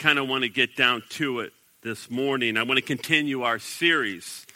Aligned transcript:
kind 0.00 0.18
of 0.18 0.26
want 0.26 0.42
to 0.42 0.48
get 0.48 0.76
down 0.76 1.02
to 1.10 1.40
it 1.40 1.52
this 1.82 2.10
morning. 2.10 2.56
I 2.56 2.62
want 2.62 2.78
to 2.78 2.82
continue 2.82 3.42
our 3.42 3.58
series 3.58 4.46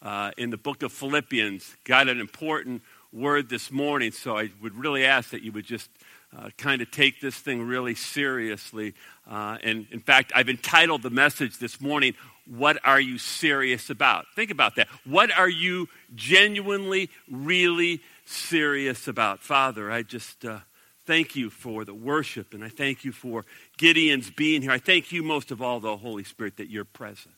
uh, 0.00 0.30
in 0.38 0.50
the 0.50 0.56
book 0.56 0.84
of 0.84 0.92
Philippians. 0.92 1.74
Got 1.82 2.06
an 2.06 2.20
important 2.20 2.82
word 3.12 3.48
this 3.48 3.72
morning, 3.72 4.12
so 4.12 4.38
I 4.38 4.50
would 4.62 4.76
really 4.76 5.04
ask 5.04 5.30
that 5.30 5.42
you 5.42 5.50
would 5.50 5.64
just 5.64 5.90
uh, 6.38 6.50
kind 6.56 6.80
of 6.82 6.92
take 6.92 7.20
this 7.20 7.34
thing 7.34 7.66
really 7.66 7.96
seriously. 7.96 8.94
Uh, 9.28 9.58
and 9.64 9.88
in 9.90 9.98
fact, 9.98 10.30
I've 10.36 10.48
entitled 10.48 11.02
the 11.02 11.10
message 11.10 11.58
this 11.58 11.80
morning, 11.80 12.14
What 12.46 12.78
Are 12.84 13.00
You 13.00 13.18
Serious 13.18 13.90
About? 13.90 14.26
Think 14.36 14.52
about 14.52 14.76
that. 14.76 14.86
What 15.04 15.36
are 15.36 15.50
you 15.50 15.88
genuinely, 16.14 17.10
really 17.28 18.02
serious 18.24 19.08
about? 19.08 19.42
Father, 19.42 19.90
I 19.90 20.04
just 20.04 20.44
uh, 20.44 20.60
thank 21.06 21.36
you 21.36 21.50
for 21.50 21.84
the 21.84 21.94
worship, 21.94 22.54
and 22.54 22.64
I 22.64 22.68
thank 22.68 23.04
you 23.04 23.12
for 23.12 23.44
Gideons 23.78 24.34
being 24.34 24.62
here. 24.62 24.70
I 24.70 24.78
thank 24.78 25.12
you 25.12 25.22
most 25.22 25.50
of 25.50 25.60
all, 25.60 25.80
the 25.80 25.96
Holy 25.96 26.24
Spirit, 26.24 26.56
that 26.56 26.70
you're 26.70 26.84
present. 26.84 27.34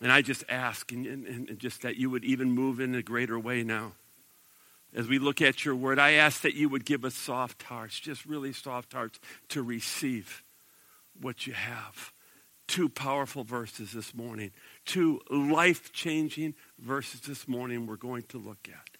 And 0.00 0.12
I 0.12 0.22
just 0.22 0.44
ask, 0.48 0.92
and, 0.92 1.06
and, 1.06 1.48
and, 1.48 1.58
just 1.58 1.82
that 1.82 1.96
you 1.96 2.10
would 2.10 2.24
even 2.24 2.50
move 2.50 2.80
in 2.80 2.94
a 2.94 3.02
greater 3.02 3.38
way 3.38 3.62
now. 3.62 3.92
As 4.94 5.08
we 5.08 5.18
look 5.18 5.40
at 5.40 5.64
your 5.64 5.74
word, 5.74 5.98
I 5.98 6.12
ask 6.12 6.42
that 6.42 6.54
you 6.54 6.68
would 6.68 6.84
give 6.84 7.04
us 7.04 7.14
soft 7.14 7.62
hearts, 7.62 7.98
just 7.98 8.26
really 8.26 8.52
soft 8.52 8.92
hearts, 8.92 9.18
to 9.48 9.62
receive 9.62 10.42
what 11.20 11.46
you 11.46 11.54
have. 11.54 12.12
Two 12.66 12.88
powerful 12.88 13.44
verses 13.44 13.92
this 13.92 14.14
morning, 14.14 14.50
two 14.84 15.20
life 15.30 15.92
changing 15.92 16.54
verses 16.78 17.20
this 17.20 17.46
morning 17.46 17.86
we're 17.86 17.96
going 17.96 18.24
to 18.24 18.38
look 18.38 18.68
at. 18.68 18.95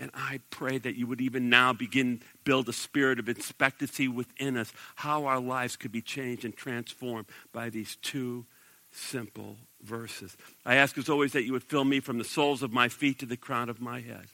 And 0.00 0.10
I 0.14 0.40
pray 0.48 0.78
that 0.78 0.96
you 0.96 1.06
would 1.06 1.20
even 1.20 1.50
now 1.50 1.74
begin 1.74 2.22
build 2.44 2.70
a 2.70 2.72
spirit 2.72 3.18
of 3.18 3.28
expectancy 3.28 4.08
within 4.08 4.56
us, 4.56 4.72
how 4.96 5.26
our 5.26 5.38
lives 5.38 5.76
could 5.76 5.92
be 5.92 6.00
changed 6.00 6.46
and 6.46 6.56
transformed 6.56 7.26
by 7.52 7.68
these 7.68 7.96
two 7.96 8.46
simple 8.90 9.58
verses. 9.82 10.38
I 10.64 10.76
ask 10.76 10.96
as 10.96 11.10
always 11.10 11.32
that 11.32 11.44
you 11.44 11.52
would 11.52 11.62
fill 11.62 11.84
me 11.84 12.00
from 12.00 12.16
the 12.16 12.24
soles 12.24 12.62
of 12.62 12.72
my 12.72 12.88
feet 12.88 13.18
to 13.18 13.26
the 13.26 13.36
crown 13.36 13.68
of 13.68 13.78
my 13.78 14.00
head. 14.00 14.28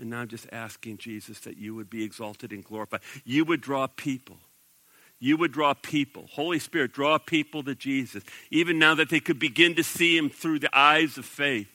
And 0.00 0.10
now 0.10 0.22
I'm 0.22 0.28
just 0.28 0.48
asking, 0.50 0.98
Jesus, 0.98 1.38
that 1.40 1.56
you 1.56 1.76
would 1.76 1.88
be 1.88 2.02
exalted 2.02 2.50
and 2.50 2.64
glorified. 2.64 3.02
You 3.24 3.44
would 3.44 3.60
draw 3.60 3.86
people. 3.86 4.38
You 5.20 5.36
would 5.36 5.52
draw 5.52 5.74
people. 5.74 6.26
Holy 6.28 6.58
Spirit, 6.58 6.92
draw 6.92 7.18
people 7.18 7.62
to 7.62 7.76
Jesus, 7.76 8.24
even 8.50 8.80
now 8.80 8.96
that 8.96 9.10
they 9.10 9.20
could 9.20 9.38
begin 9.38 9.76
to 9.76 9.84
see 9.84 10.16
him 10.16 10.28
through 10.28 10.58
the 10.58 10.76
eyes 10.76 11.16
of 11.18 11.24
faith 11.24 11.71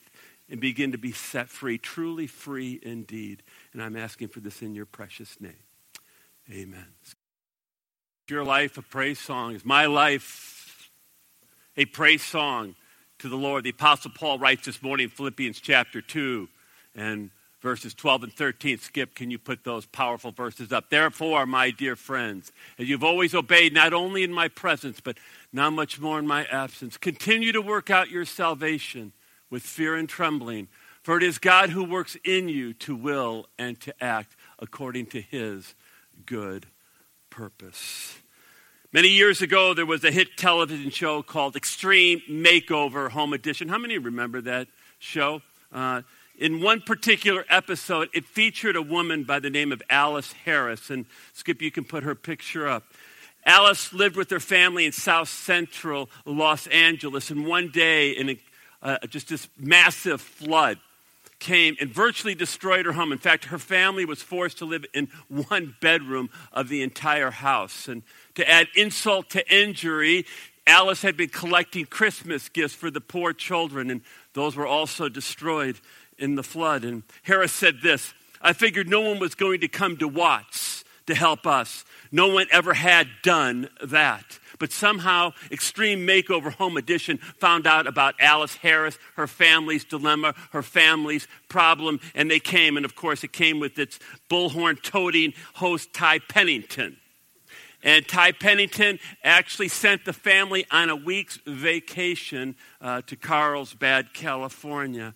and 0.50 0.60
begin 0.60 0.92
to 0.92 0.98
be 0.98 1.12
set 1.12 1.48
free, 1.48 1.78
truly 1.78 2.26
free 2.26 2.80
indeed. 2.82 3.42
And 3.72 3.82
I'm 3.82 3.96
asking 3.96 4.28
for 4.28 4.40
this 4.40 4.62
in 4.62 4.74
your 4.74 4.86
precious 4.86 5.40
name. 5.40 5.52
Amen. 6.50 6.86
Your 8.28 8.44
life 8.44 8.78
a 8.78 8.82
praise 8.82 9.18
song. 9.18 9.54
Is 9.54 9.64
my 9.64 9.86
life 9.86 10.90
a 11.76 11.84
praise 11.84 12.22
song 12.22 12.74
to 13.18 13.28
the 13.28 13.36
Lord? 13.36 13.64
The 13.64 13.70
Apostle 13.70 14.12
Paul 14.14 14.38
writes 14.38 14.66
this 14.66 14.82
morning 14.82 15.04
in 15.04 15.10
Philippians 15.10 15.60
chapter 15.60 16.00
2 16.00 16.48
and 16.94 17.30
verses 17.60 17.92
12 17.94 18.24
and 18.24 18.32
13. 18.32 18.78
Skip, 18.78 19.14
can 19.14 19.30
you 19.30 19.38
put 19.38 19.64
those 19.64 19.84
powerful 19.86 20.30
verses 20.30 20.72
up? 20.72 20.90
Therefore, 20.90 21.44
my 21.44 21.70
dear 21.70 21.96
friends, 21.96 22.52
as 22.78 22.88
you've 22.88 23.04
always 23.04 23.34
obeyed, 23.34 23.74
not 23.74 23.92
only 23.92 24.22
in 24.22 24.32
my 24.32 24.48
presence, 24.48 25.00
but 25.00 25.18
not 25.52 25.72
much 25.72 26.00
more 26.00 26.18
in 26.18 26.26
my 26.26 26.44
absence, 26.46 26.96
continue 26.96 27.52
to 27.52 27.60
work 27.60 27.90
out 27.90 28.10
your 28.10 28.24
salvation 28.24 29.12
with 29.50 29.62
fear 29.62 29.94
and 29.94 30.08
trembling. 30.08 30.68
For 31.02 31.16
it 31.16 31.22
is 31.22 31.38
God 31.38 31.70
who 31.70 31.84
works 31.84 32.16
in 32.24 32.48
you 32.48 32.74
to 32.74 32.94
will 32.94 33.46
and 33.58 33.80
to 33.80 33.94
act 34.02 34.36
according 34.58 35.06
to 35.06 35.20
his 35.20 35.74
good 36.26 36.66
purpose. 37.30 38.18
Many 38.92 39.08
years 39.08 39.42
ago, 39.42 39.74
there 39.74 39.86
was 39.86 40.02
a 40.04 40.10
hit 40.10 40.36
television 40.36 40.90
show 40.90 41.22
called 41.22 41.56
Extreme 41.56 42.22
Makeover 42.28 43.10
Home 43.10 43.32
Edition. 43.32 43.68
How 43.68 43.78
many 43.78 43.98
remember 43.98 44.40
that 44.40 44.68
show? 44.98 45.42
Uh, 45.72 46.02
in 46.38 46.62
one 46.62 46.80
particular 46.80 47.44
episode, 47.50 48.08
it 48.14 48.24
featured 48.24 48.76
a 48.76 48.82
woman 48.82 49.24
by 49.24 49.40
the 49.40 49.50
name 49.50 49.72
of 49.72 49.82
Alice 49.90 50.32
Harris. 50.44 50.88
And 50.88 51.04
Skip, 51.32 51.60
you 51.60 51.70
can 51.70 51.84
put 51.84 52.02
her 52.02 52.14
picture 52.14 52.66
up. 52.66 52.84
Alice 53.44 53.92
lived 53.92 54.16
with 54.16 54.30
her 54.30 54.40
family 54.40 54.86
in 54.86 54.92
south 54.92 55.28
central 55.28 56.08
Los 56.24 56.66
Angeles. 56.68 57.30
And 57.30 57.46
one 57.46 57.70
day, 57.70 58.10
in 58.10 58.30
a 58.30 58.38
uh, 58.82 58.98
just 59.08 59.28
this 59.28 59.48
massive 59.58 60.20
flood 60.20 60.78
came 61.38 61.76
and 61.80 61.90
virtually 61.90 62.34
destroyed 62.34 62.86
her 62.86 62.92
home. 62.92 63.12
In 63.12 63.18
fact, 63.18 63.46
her 63.46 63.58
family 63.58 64.04
was 64.04 64.22
forced 64.22 64.58
to 64.58 64.64
live 64.64 64.84
in 64.92 65.08
one 65.28 65.76
bedroom 65.80 66.30
of 66.52 66.68
the 66.68 66.82
entire 66.82 67.30
house. 67.30 67.88
And 67.88 68.02
to 68.34 68.48
add 68.48 68.68
insult 68.74 69.30
to 69.30 69.54
injury, 69.54 70.26
Alice 70.66 71.02
had 71.02 71.16
been 71.16 71.28
collecting 71.28 71.86
Christmas 71.86 72.48
gifts 72.48 72.74
for 72.74 72.90
the 72.90 73.00
poor 73.00 73.32
children, 73.32 73.90
and 73.90 74.02
those 74.34 74.56
were 74.56 74.66
also 74.66 75.08
destroyed 75.08 75.76
in 76.18 76.34
the 76.34 76.42
flood. 76.42 76.84
And 76.84 77.04
Harris 77.22 77.52
said 77.52 77.80
this 77.82 78.12
I 78.40 78.52
figured 78.52 78.88
no 78.88 79.00
one 79.00 79.18
was 79.18 79.34
going 79.34 79.60
to 79.60 79.68
come 79.68 79.96
to 79.98 80.08
Watts 80.08 80.84
to 81.06 81.14
help 81.14 81.46
us. 81.46 81.84
No 82.12 82.28
one 82.28 82.46
ever 82.50 82.74
had 82.74 83.08
done 83.22 83.68
that. 83.82 84.38
But 84.58 84.72
somehow, 84.72 85.32
Extreme 85.50 86.06
Makeover 86.06 86.52
Home 86.54 86.76
Edition 86.76 87.18
found 87.18 87.66
out 87.66 87.86
about 87.86 88.14
Alice 88.20 88.56
Harris, 88.56 88.98
her 89.16 89.26
family's 89.26 89.84
dilemma, 89.84 90.34
her 90.52 90.62
family's 90.62 91.28
problem, 91.48 92.00
and 92.14 92.30
they 92.30 92.40
came. 92.40 92.76
And 92.76 92.84
of 92.84 92.96
course, 92.96 93.22
it 93.22 93.32
came 93.32 93.60
with 93.60 93.78
its 93.78 93.98
bullhorn 94.28 94.82
toting 94.82 95.34
host, 95.54 95.92
Ty 95.92 96.20
Pennington. 96.20 96.96
And 97.82 98.06
Ty 98.08 98.32
Pennington 98.32 98.98
actually 99.22 99.68
sent 99.68 100.04
the 100.04 100.12
family 100.12 100.66
on 100.70 100.90
a 100.90 100.96
week's 100.96 101.38
vacation 101.46 102.56
uh, 102.80 103.02
to 103.02 103.14
Carlsbad, 103.14 104.12
California. 104.12 105.14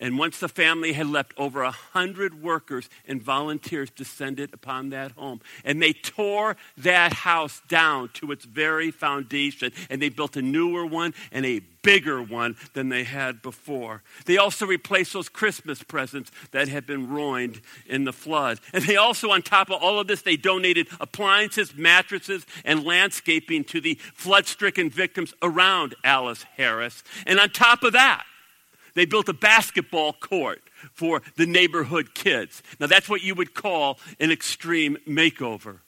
And 0.00 0.16
once 0.16 0.38
the 0.38 0.48
family 0.48 0.92
had 0.92 1.08
left, 1.08 1.34
over 1.36 1.62
a 1.62 1.72
hundred 1.72 2.42
workers 2.42 2.88
and 3.06 3.20
volunteers 3.20 3.90
descended 3.90 4.54
upon 4.54 4.90
that 4.90 5.12
home. 5.12 5.40
And 5.64 5.82
they 5.82 5.92
tore 5.92 6.56
that 6.78 7.12
house 7.12 7.62
down 7.68 8.10
to 8.14 8.30
its 8.30 8.44
very 8.44 8.90
foundation. 8.92 9.72
And 9.90 10.00
they 10.00 10.08
built 10.08 10.36
a 10.36 10.42
newer 10.42 10.86
one 10.86 11.14
and 11.32 11.44
a 11.44 11.60
bigger 11.82 12.22
one 12.22 12.56
than 12.74 12.90
they 12.90 13.02
had 13.04 13.42
before. 13.42 14.02
They 14.26 14.36
also 14.36 14.66
replaced 14.66 15.14
those 15.14 15.28
Christmas 15.28 15.82
presents 15.82 16.30
that 16.52 16.68
had 16.68 16.86
been 16.86 17.08
ruined 17.08 17.60
in 17.86 18.04
the 18.04 18.12
flood. 18.12 18.60
And 18.72 18.84
they 18.84 18.96
also, 18.96 19.30
on 19.30 19.42
top 19.42 19.70
of 19.70 19.82
all 19.82 19.98
of 19.98 20.06
this, 20.06 20.22
they 20.22 20.36
donated 20.36 20.88
appliances, 21.00 21.74
mattresses, 21.76 22.46
and 22.64 22.84
landscaping 22.84 23.64
to 23.64 23.80
the 23.80 23.94
flood 24.14 24.46
stricken 24.46 24.90
victims 24.90 25.34
around 25.42 25.94
Alice 26.04 26.44
Harris. 26.56 27.02
And 27.26 27.40
on 27.40 27.50
top 27.50 27.82
of 27.82 27.94
that, 27.94 28.24
they 28.98 29.06
built 29.06 29.28
a 29.28 29.34
basketball 29.34 30.12
court 30.12 30.62
for 30.92 31.22
the 31.36 31.46
neighborhood 31.46 32.14
kids. 32.14 32.62
Now, 32.80 32.86
that's 32.86 33.08
what 33.08 33.22
you 33.22 33.34
would 33.34 33.54
call 33.54 33.98
an 34.18 34.30
extreme 34.30 34.98
makeover. 35.06 35.78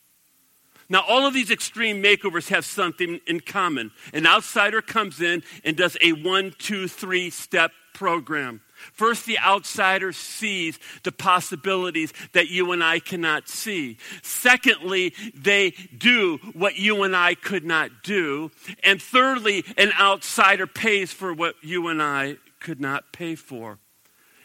Now, 0.89 1.05
all 1.09 1.27
of 1.27 1.35
these 1.35 1.51
extreme 1.51 2.03
makeovers 2.03 2.49
have 2.49 2.65
something 2.65 3.21
in 3.27 3.41
common. 3.41 3.93
An 4.13 4.27
outsider 4.27 4.83
comes 4.83 5.21
in 5.21 5.43
and 5.65 5.77
does 5.77 5.97
a 6.01 6.13
one, 6.13 6.53
two, 6.59 6.89
three 6.89 7.31
step 7.31 7.71
program. 7.95 8.61
First, 8.93 9.27
the 9.27 9.39
outsider 9.39 10.13
sees 10.13 10.79
the 11.03 11.13
possibilities 11.13 12.13
that 12.33 12.49
you 12.49 12.73
and 12.73 12.83
I 12.83 12.99
cannot 12.99 13.49
see. 13.49 13.99
Secondly, 14.23 15.15
they 15.35 15.73
do 15.97 16.39
what 16.55 16.77
you 16.77 17.03
and 17.03 17.15
I 17.15 17.35
could 17.35 17.65
not 17.65 17.91
do. 18.03 18.51
And 18.83 19.01
thirdly, 19.01 19.65
an 19.77 19.93
outsider 20.01 20.67
pays 20.67 21.13
for 21.13 21.33
what 21.33 21.57
you 21.63 21.89
and 21.89 22.03
I 22.03 22.39
could 22.61 22.81
not 22.81 23.13
pay 23.13 23.35
for. 23.35 23.79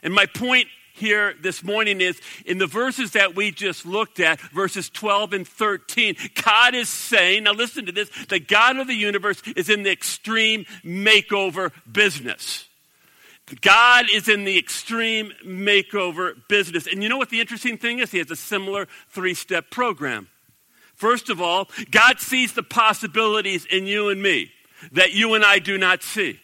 And 0.02 0.14
my 0.14 0.26
point 0.26 0.68
here 0.94 1.34
this 1.42 1.64
morning 1.64 2.00
is 2.00 2.20
in 2.46 2.58
the 2.58 2.68
verses 2.68 3.12
that 3.12 3.36
we 3.36 3.52
just 3.52 3.86
looked 3.86 4.20
at, 4.20 4.40
verses 4.40 4.90
12 4.90 5.34
and 5.34 5.48
13, 5.48 6.16
God 6.44 6.74
is 6.74 6.90
saying, 6.90 7.44
now 7.44 7.52
listen 7.52 7.86
to 7.86 7.92
this, 7.92 8.10
the 8.30 8.40
God 8.40 8.78
of 8.78 8.88
the 8.88 8.96
universe 8.96 9.42
is 9.56 9.70
in 9.70 9.84
the 9.84 9.92
extreme 9.92 10.66
makeover 10.84 11.72
business. 11.92 12.66
God 13.62 14.06
is 14.12 14.28
in 14.28 14.44
the 14.44 14.58
extreme 14.58 15.32
makeover 15.46 16.34
business. 16.48 16.88
And 16.88 17.04
you 17.04 17.10
know 17.10 17.18
what 17.18 17.30
the 17.30 17.42
interesting 17.42 17.78
thing 17.78 18.00
is? 18.00 18.12
He 18.12 18.18
has 18.18 18.32
a 18.32 18.36
similar 18.36 18.88
three 19.10 19.36
step 19.36 19.70
program. 19.70 20.30
First 20.96 21.30
of 21.30 21.42
all, 21.42 21.70
God 21.92 22.20
sees 22.20 22.54
the 22.54 22.64
possibilities 22.64 23.66
in 23.66 23.86
you 23.86 24.10
and 24.10 24.22
me 24.22 24.52
that 24.94 25.14
you 25.14 25.34
and 25.34 25.44
I 25.44 25.60
do 25.60 25.78
not 25.78 26.02
see. 26.02 26.40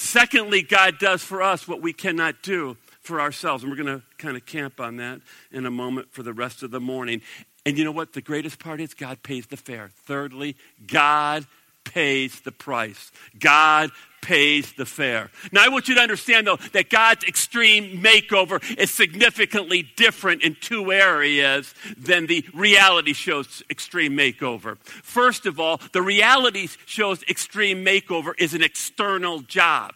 Secondly, 0.00 0.62
God 0.62 1.00
does 1.00 1.24
for 1.24 1.42
us 1.42 1.66
what 1.66 1.82
we 1.82 1.92
cannot 1.92 2.40
do 2.40 2.76
for 3.00 3.20
ourselves. 3.20 3.64
And 3.64 3.72
we're 3.72 3.82
going 3.82 3.98
to 3.98 4.06
kind 4.16 4.36
of 4.36 4.46
camp 4.46 4.78
on 4.78 4.98
that 4.98 5.20
in 5.50 5.66
a 5.66 5.72
moment 5.72 6.12
for 6.12 6.22
the 6.22 6.32
rest 6.32 6.62
of 6.62 6.70
the 6.70 6.78
morning. 6.78 7.20
And 7.66 7.76
you 7.76 7.82
know 7.82 7.90
what? 7.90 8.12
The 8.12 8.22
greatest 8.22 8.60
part 8.60 8.80
is 8.80 8.94
God 8.94 9.24
pays 9.24 9.46
the 9.46 9.56
fare. 9.56 9.90
Thirdly, 10.04 10.54
God 10.86 11.48
pays 11.82 12.38
the 12.42 12.52
price. 12.52 13.10
God 13.40 13.90
pays 14.20 14.72
the 14.72 14.86
fare. 14.86 15.30
Now, 15.52 15.64
I 15.64 15.68
want 15.68 15.88
you 15.88 15.94
to 15.94 16.00
understand, 16.00 16.46
though, 16.46 16.56
that 16.72 16.90
God's 16.90 17.24
extreme 17.24 18.02
makeover 18.02 18.62
is 18.78 18.90
significantly 18.90 19.88
different 19.96 20.42
in 20.42 20.56
two 20.60 20.92
areas 20.92 21.74
than 21.96 22.26
the 22.26 22.44
reality 22.54 23.12
show's 23.12 23.62
extreme 23.70 24.16
makeover. 24.16 24.78
First 24.78 25.46
of 25.46 25.58
all, 25.58 25.80
the 25.92 26.02
reality 26.02 26.68
show's 26.86 27.22
extreme 27.24 27.84
makeover 27.84 28.32
is 28.38 28.54
an 28.54 28.62
external 28.62 29.40
job. 29.40 29.92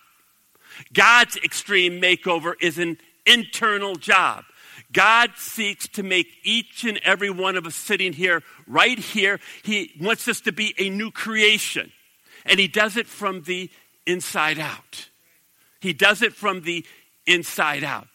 God's 0.93 1.37
extreme 1.37 2.01
makeover 2.01 2.55
is 2.61 2.79
an 2.79 2.99
internal 3.27 3.97
job. 3.97 4.45
God 4.93 5.31
seeks 5.37 5.89
to 5.89 6.03
make 6.03 6.29
each 6.43 6.85
and 6.85 6.99
every 7.03 7.31
one 7.31 7.57
of 7.57 7.67
us 7.67 7.75
sitting 7.75 8.13
here, 8.13 8.43
right 8.67 8.99
here, 8.99 9.41
He 9.63 9.93
wants 10.01 10.29
us 10.29 10.41
to 10.43 10.53
be 10.53 10.75
a 10.79 10.91
new 10.91 11.11
creation. 11.11 11.93
And 12.45 12.61
He 12.61 12.69
does 12.69 12.97
it 12.97 13.07
from 13.07 13.43
the 13.43 13.71
inside 14.07 14.59
out. 14.59 15.09
He 15.81 15.93
does 15.93 16.23
it 16.23 16.33
from 16.35 16.63
the 16.63 16.85
inside 17.27 17.85
out. 17.85 18.09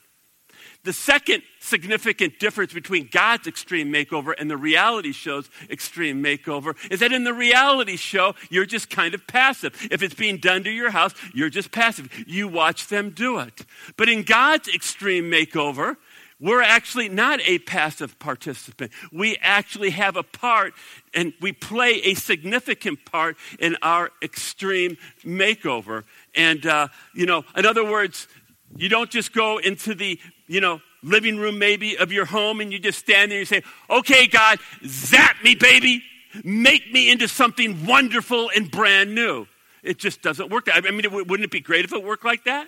The 0.83 0.93
second 0.93 1.43
significant 1.59 2.39
difference 2.39 2.71
between 2.71 3.09
God's 3.11 3.45
extreme 3.45 3.91
makeover 3.91 4.33
and 4.37 4.49
the 4.49 4.55
reality 4.55 5.11
show's 5.11 5.49
extreme 5.69 6.23
makeover 6.23 6.77
is 6.89 7.01
that 7.01 7.11
in 7.11 7.25
the 7.25 7.33
reality 7.33 7.97
show, 7.97 8.35
you're 8.49 8.65
just 8.65 8.89
kind 8.89 9.13
of 9.13 9.27
passive. 9.27 9.87
If 9.91 10.01
it's 10.01 10.13
being 10.13 10.37
done 10.37 10.63
to 10.63 10.71
your 10.71 10.91
house, 10.91 11.13
you're 11.33 11.49
just 11.49 11.71
passive. 11.71 12.09
You 12.25 12.47
watch 12.47 12.87
them 12.87 13.09
do 13.09 13.39
it. 13.39 13.65
But 13.97 14.07
in 14.07 14.23
God's 14.23 14.69
extreme 14.69 15.29
makeover, 15.29 15.97
we're 16.39 16.61
actually 16.61 17.09
not 17.09 17.39
a 17.45 17.57
passive 17.59 18.19
participant. 18.19 18.91
We 19.11 19.37
actually 19.41 19.89
have 19.91 20.15
a 20.15 20.23
part 20.23 20.73
and 21.13 21.33
we 21.41 21.51
play 21.51 21.93
a 22.03 22.13
significant 22.13 23.05
part 23.05 23.37
in 23.59 23.75
our 23.81 24.11
extreme 24.21 24.97
makeover. 25.23 26.03
And, 26.35 26.65
uh, 26.65 26.89
you 27.15 27.25
know, 27.25 27.43
in 27.55 27.65
other 27.65 27.83
words, 27.83 28.27
you 28.75 28.87
don't 28.87 29.09
just 29.09 29.33
go 29.33 29.57
into 29.57 29.95
the, 29.95 30.19
you 30.45 30.61
know, 30.61 30.79
living 31.01 31.37
room 31.37 31.57
maybe 31.57 31.97
of 31.97 32.11
your 32.11 32.25
home 32.25 32.61
and 32.61 32.71
you 32.71 32.77
just 32.77 32.99
stand 32.99 33.31
there 33.31 33.39
and 33.39 33.47
say, 33.47 33.63
okay, 33.89 34.27
God, 34.27 34.59
zap 34.85 35.37
me, 35.43 35.55
baby. 35.55 36.03
Make 36.43 36.91
me 36.91 37.11
into 37.11 37.27
something 37.27 37.87
wonderful 37.87 38.51
and 38.55 38.69
brand 38.69 39.15
new. 39.15 39.47
It 39.81 39.97
just 39.97 40.21
doesn't 40.21 40.51
work. 40.51 40.67
I 40.71 40.81
mean, 40.81 41.09
wouldn't 41.11 41.45
it 41.45 41.51
be 41.51 41.61
great 41.61 41.85
if 41.85 41.93
it 41.93 42.03
worked 42.03 42.25
like 42.25 42.43
that? 42.43 42.67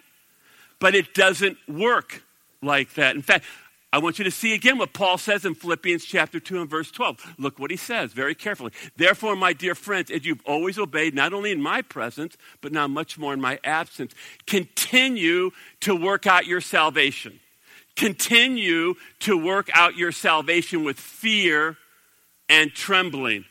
But 0.80 0.96
it 0.96 1.14
doesn't 1.14 1.58
work 1.68 2.24
like 2.62 2.94
that. 2.96 3.16
In 3.16 3.22
fact, 3.22 3.46
I 3.92 3.98
want 3.98 4.20
you 4.20 4.26
to 4.26 4.32
see 4.32 4.54
again 4.54 4.78
what 4.78 4.94
Paul 4.94 5.18
says 5.18 5.46
in 5.46 5.56
Philippians 5.56 6.06
chapter 6.06 6.40
2 6.40 6.62
and 6.62 6.70
verse 6.70 6.92
12. 6.92 7.36
Look 7.40 7.58
what 7.58 7.72
he 7.72 7.78
says 7.78 8.14
very 8.14 8.36
carefully. 8.36 8.72
Therefore, 8.96 9.36
my 9.36 9.52
dear 9.54 9.74
friends, 9.74 10.12
as 10.12 10.26
you've 10.26 10.46
always 10.46 10.78
obeyed, 10.78 11.16
not 11.16 11.34
only 11.34 11.52
in 11.52 11.62
my 11.62 11.82
presence, 11.82 12.38
but 12.62 12.72
now 12.72 12.88
much 12.88 13.18
more 13.18 13.34
in 13.34 13.42
my 13.42 13.60
absence, 13.64 14.14
continue 14.46 15.50
to 15.80 15.96
work 15.96 16.28
out 16.28 16.46
your 16.46 16.62
salvation. 16.62 17.40
Continue 17.96 18.94
to 19.22 19.36
work 19.36 19.70
out 19.74 19.98
your 19.98 20.12
salvation 20.12 20.84
with 20.84 21.00
fear 21.00 21.76
and 22.48 22.72
trembling. 22.72 23.44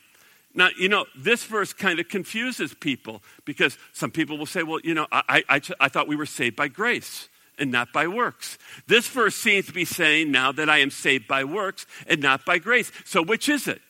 Now, 0.54 0.68
you 0.78 0.88
know, 0.88 1.04
this 1.16 1.44
verse 1.44 1.72
kind 1.72 1.98
of 1.98 2.08
confuses 2.08 2.74
people 2.74 3.22
because 3.44 3.76
some 3.92 4.12
people 4.12 4.38
will 4.38 4.46
say, 4.46 4.62
well, 4.62 4.80
you 4.84 4.94
know, 4.94 5.08
I, 5.10 5.42
I, 5.48 5.60
I 5.80 5.88
thought 5.88 6.06
we 6.06 6.16
were 6.16 6.26
saved 6.26 6.54
by 6.54 6.68
grace 6.68 7.28
and 7.58 7.70
not 7.70 7.92
by 7.92 8.06
works. 8.06 8.58
This 8.86 9.08
verse 9.08 9.34
seems 9.34 9.66
to 9.66 9.72
be 9.72 9.84
saying 9.84 10.30
now 10.30 10.52
that 10.52 10.68
I 10.68 10.78
am 10.78 10.90
saved 10.90 11.26
by 11.28 11.44
works 11.44 11.86
and 12.06 12.20
not 12.20 12.44
by 12.44 12.58
grace. 12.58 12.92
So 13.04 13.22
which 13.22 13.48
is 13.48 13.66
it? 13.68 13.80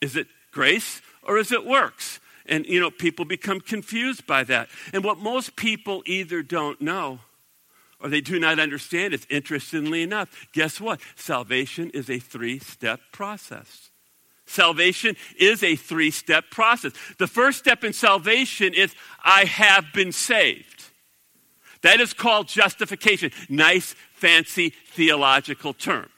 Is 0.00 0.16
it 0.16 0.26
grace 0.52 1.00
or 1.22 1.38
is 1.38 1.52
it 1.52 1.64
works? 1.64 2.20
And, 2.46 2.66
you 2.66 2.78
know, 2.78 2.90
people 2.90 3.24
become 3.24 3.60
confused 3.60 4.26
by 4.26 4.44
that. 4.44 4.68
And 4.92 5.02
what 5.02 5.18
most 5.18 5.56
people 5.56 6.02
either 6.04 6.42
don't 6.42 6.80
know 6.80 7.20
or 8.00 8.10
they 8.10 8.20
do 8.20 8.38
not 8.38 8.58
understand 8.58 9.14
is, 9.14 9.26
interestingly 9.30 10.02
enough, 10.02 10.46
guess 10.52 10.78
what? 10.78 11.00
Salvation 11.16 11.90
is 11.90 12.10
a 12.10 12.18
three 12.18 12.58
step 12.58 13.00
process. 13.12 13.88
Salvation 14.44 15.16
is 15.38 15.62
a 15.62 15.74
three 15.74 16.10
step 16.10 16.50
process. 16.50 16.92
The 17.18 17.26
first 17.26 17.58
step 17.58 17.82
in 17.82 17.94
salvation 17.94 18.74
is, 18.74 18.94
I 19.24 19.46
have 19.46 19.86
been 19.94 20.12
saved. 20.12 20.83
That 21.84 22.00
is 22.00 22.14
called 22.14 22.48
justification. 22.48 23.30
Nice, 23.50 23.94
fancy 24.14 24.70
theological 24.70 25.74
term. 25.74 26.08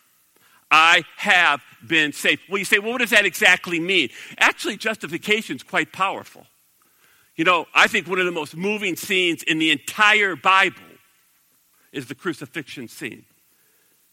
I 0.70 1.02
have 1.16 1.60
been 1.84 2.12
saved. 2.12 2.42
Well, 2.48 2.58
you 2.58 2.64
say, 2.64 2.78
well, 2.78 2.92
what 2.92 3.00
does 3.00 3.10
that 3.10 3.26
exactly 3.26 3.80
mean? 3.80 4.10
Actually, 4.38 4.76
justification 4.76 5.56
is 5.56 5.64
quite 5.64 5.92
powerful. 5.92 6.46
You 7.34 7.44
know, 7.44 7.66
I 7.74 7.88
think 7.88 8.06
one 8.06 8.20
of 8.20 8.26
the 8.26 8.32
most 8.32 8.56
moving 8.56 8.94
scenes 8.94 9.42
in 9.42 9.58
the 9.58 9.72
entire 9.72 10.36
Bible 10.36 10.82
is 11.90 12.06
the 12.06 12.14
crucifixion 12.14 12.86
scene. 12.86 13.24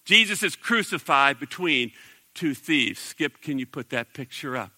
Jesus 0.05 0.41
is 0.41 0.55
crucified 0.55 1.39
between 1.39 1.91
two 2.33 2.55
thieves. 2.55 2.99
Skip, 2.99 3.41
can 3.41 3.59
you 3.59 3.67
put 3.67 3.91
that 3.91 4.15
picture 4.15 4.57
up? 4.57 4.71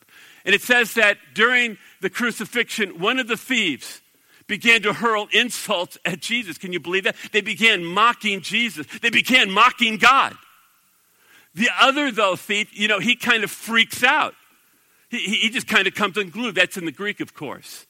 And 0.44 0.54
it 0.54 0.62
says 0.62 0.94
that 0.96 1.20
during 1.34 1.78
the 2.02 2.10
crucifixion, 2.10 3.00
one 3.00 3.18
of 3.18 3.30
the 3.30 3.38
thieves 3.38 4.02
began 4.48 4.82
to 4.84 4.94
hurl 4.94 5.28
insults 5.32 5.98
at 6.06 6.20
Jesus. 6.20 6.58
Can 6.58 6.74
you 6.74 6.80
believe 6.80 7.06
that? 7.06 7.16
They 7.32 7.42
began 7.42 7.84
mocking 7.84 8.42
Jesus. 8.42 8.86
They 9.02 9.10
began 9.10 9.50
mocking 9.50 9.98
God. 9.98 10.36
The 11.56 11.70
other, 11.80 12.12
though, 12.12 12.36
thief, 12.36 12.78
you 12.78 12.88
know, 12.88 13.00
he 13.00 13.16
kind 13.16 13.44
of 13.44 13.52
freaks 13.52 14.04
out. 14.04 14.36
He, 15.10 15.20
he 15.20 15.50
just 15.50 15.68
kind 15.68 15.88
of 15.88 15.96
comes 15.96 16.18
unglued. 16.18 16.56
That's 16.56 16.78
in 16.78 16.86
the 16.86 16.92
Greek, 16.92 17.22
of 17.22 17.34
course. 17.34 17.86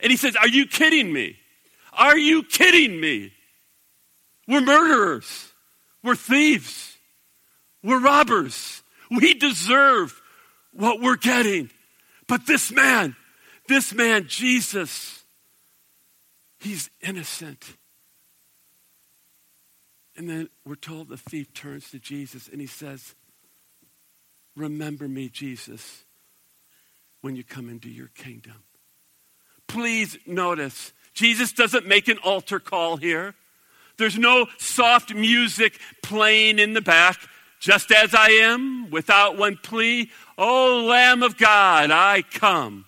And 0.00 0.10
he 0.10 0.16
says, 0.16 0.34
Are 0.36 0.48
you 0.48 0.66
kidding 0.66 1.12
me? 1.12 1.36
Are 1.92 2.16
you 2.16 2.42
kidding 2.42 2.98
me? 2.98 3.32
We're 4.48 4.62
murderers. 4.62 5.52
We're 6.02 6.16
thieves. 6.16 6.96
We're 7.82 8.00
robbers. 8.00 8.82
We 9.10 9.34
deserve 9.34 10.20
what 10.72 11.00
we're 11.00 11.16
getting. 11.16 11.70
But 12.26 12.46
this 12.46 12.72
man, 12.72 13.14
this 13.68 13.92
man, 13.92 14.26
Jesus, 14.26 15.21
He's 16.62 16.90
innocent. 17.00 17.76
And 20.16 20.28
then 20.28 20.48
we're 20.64 20.76
told 20.76 21.08
the 21.08 21.16
thief 21.16 21.52
turns 21.52 21.90
to 21.90 21.98
Jesus 21.98 22.46
and 22.46 22.60
he 22.60 22.68
says, 22.68 23.16
Remember 24.54 25.08
me, 25.08 25.28
Jesus, 25.28 26.04
when 27.20 27.34
you 27.34 27.42
come 27.42 27.68
into 27.68 27.88
your 27.88 28.10
kingdom. 28.14 28.62
Please 29.66 30.16
notice, 30.24 30.92
Jesus 31.14 31.52
doesn't 31.52 31.88
make 31.88 32.06
an 32.06 32.18
altar 32.18 32.60
call 32.60 32.96
here. 32.96 33.34
There's 33.96 34.18
no 34.18 34.46
soft 34.58 35.12
music 35.12 35.80
playing 36.00 36.60
in 36.60 36.74
the 36.74 36.80
back, 36.80 37.18
just 37.58 37.90
as 37.90 38.14
I 38.14 38.28
am, 38.28 38.88
without 38.90 39.36
one 39.36 39.58
plea. 39.60 40.12
Oh, 40.38 40.84
Lamb 40.86 41.24
of 41.24 41.36
God, 41.36 41.90
I 41.90 42.22
come. 42.22 42.84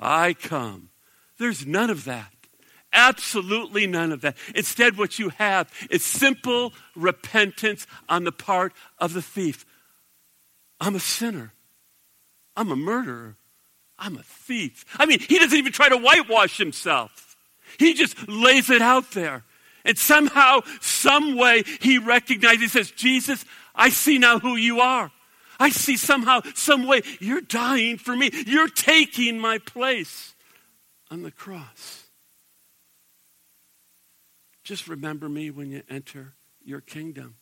I 0.00 0.32
come. 0.34 0.88
There's 1.38 1.64
none 1.64 1.90
of 1.90 2.06
that. 2.06 2.33
Absolutely 2.94 3.86
none 3.86 4.12
of 4.12 4.20
that. 4.22 4.36
Instead, 4.54 4.96
what 4.96 5.18
you 5.18 5.30
have 5.30 5.70
is 5.90 6.04
simple 6.04 6.72
repentance 6.94 7.86
on 8.08 8.24
the 8.24 8.32
part 8.32 8.72
of 8.98 9.12
the 9.12 9.22
thief. 9.22 9.66
I'm 10.80 10.94
a 10.94 11.00
sinner. 11.00 11.52
I'm 12.56 12.70
a 12.70 12.76
murderer. 12.76 13.36
I'm 13.98 14.16
a 14.16 14.22
thief. 14.22 14.84
I 14.98 15.06
mean, 15.06 15.18
he 15.20 15.38
doesn't 15.38 15.58
even 15.58 15.72
try 15.72 15.88
to 15.88 15.96
whitewash 15.96 16.56
himself. 16.56 17.36
He 17.78 17.94
just 17.94 18.28
lays 18.28 18.70
it 18.70 18.82
out 18.82 19.10
there. 19.12 19.44
And 19.84 19.98
somehow, 19.98 20.60
some 20.80 21.36
way, 21.36 21.64
he 21.80 21.98
recognizes, 21.98 22.60
he 22.60 22.68
says, 22.68 22.90
Jesus, 22.90 23.44
I 23.74 23.90
see 23.90 24.18
now 24.18 24.38
who 24.38 24.56
you 24.56 24.80
are. 24.80 25.10
I 25.58 25.70
see 25.70 25.96
somehow, 25.96 26.40
some 26.54 26.86
way, 26.86 27.02
you're 27.20 27.40
dying 27.40 27.98
for 27.98 28.16
me. 28.16 28.30
You're 28.46 28.68
taking 28.68 29.38
my 29.38 29.58
place 29.58 30.34
on 31.10 31.22
the 31.22 31.30
cross. 31.30 32.03
Just 34.64 34.88
remember 34.88 35.28
me 35.28 35.50
when 35.50 35.70
you 35.70 35.82
enter 35.88 36.32
your 36.64 36.80
kingdom. 36.80 37.36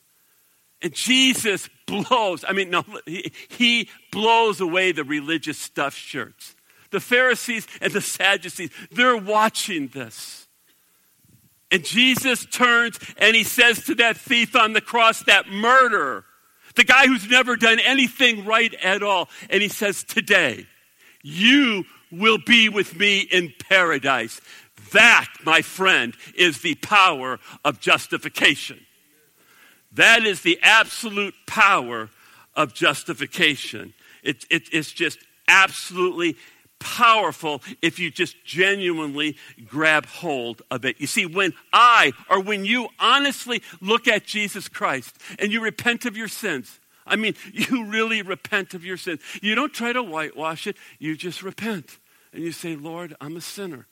And 0.83 0.93
Jesus 0.93 1.71
blows, 1.87 2.45
I 2.47 2.52
mean, 2.52 2.71
no, 2.71 2.85
he, 3.07 3.33
he 3.49 3.88
blows 4.11 4.61
away 4.61 4.91
the 4.91 5.05
religious 5.05 5.57
stuff 5.57 5.95
shirts. 5.95 6.57
The 6.91 6.99
Pharisees 7.00 7.69
and 7.81 7.93
the 7.93 8.00
Sadducees, 8.00 8.71
they're 8.91 9.17
watching 9.17 9.88
this. 9.88 10.49
And 11.71 11.85
Jesus 11.85 12.45
turns 12.47 12.99
and 13.17 13.35
he 13.35 13.45
says 13.45 13.85
to 13.87 13.95
that 13.95 14.17
thief 14.17 14.57
on 14.57 14.73
the 14.73 14.81
cross, 14.81 15.23
that 15.25 15.49
murderer, 15.49 16.25
the 16.75 16.85
guy 16.85 17.07
who's 17.07 17.29
never 17.31 17.57
done 17.57 17.79
anything 17.79 18.45
right 18.45 18.75
at 18.83 19.02
all, 19.02 19.29
and 19.49 19.62
he 19.62 19.69
says, 19.69 20.05
Today, 20.05 20.67
you 21.23 21.85
will 22.11 22.38
be 22.38 22.69
with 22.69 22.99
me 22.99 23.21
in 23.21 23.52
paradise. 23.59 24.41
That, 24.92 25.28
my 25.44 25.62
friend, 25.62 26.14
is 26.37 26.61
the 26.61 26.75
power 26.76 27.38
of 27.64 27.80
justification. 27.80 28.80
That 29.92 30.25
is 30.25 30.42
the 30.42 30.58
absolute 30.62 31.34
power 31.46 32.11
of 32.54 32.75
justification. 32.75 33.94
It, 34.22 34.44
it, 34.50 34.68
it's 34.72 34.92
just 34.92 35.18
absolutely 35.49 36.37
powerful 36.78 37.62
if 37.80 37.99
you 37.99 38.11
just 38.11 38.44
genuinely 38.44 39.37
grab 39.66 40.06
hold 40.06 40.62
of 40.70 40.84
it. 40.84 41.00
You 41.00 41.06
see, 41.06 41.26
when 41.26 41.52
I 41.72 42.12
or 42.28 42.40
when 42.40 42.64
you 42.64 42.88
honestly 42.99 43.62
look 43.80 44.08
at 44.08 44.25
Jesus 44.25 44.68
Christ 44.68 45.16
and 45.38 45.52
you 45.52 45.62
repent 45.62 46.06
of 46.06 46.16
your 46.16 46.28
sins, 46.28 46.80
I 47.06 47.16
mean, 47.16 47.34
you 47.52 47.87
really 47.87 48.22
repent 48.22 48.75
of 48.75 48.84
your 48.84 48.96
sins. 48.96 49.20
You 49.40 49.54
don't 49.54 49.72
try 49.72 49.92
to 49.92 50.02
whitewash 50.02 50.66
it, 50.66 50.76
you 50.99 51.16
just 51.16 51.42
repent. 51.42 51.99
And 52.32 52.42
you 52.42 52.52
say, 52.52 52.76
Lord, 52.76 53.14
I'm 53.20 53.37
a 53.37 53.42
sinner. 53.42 53.87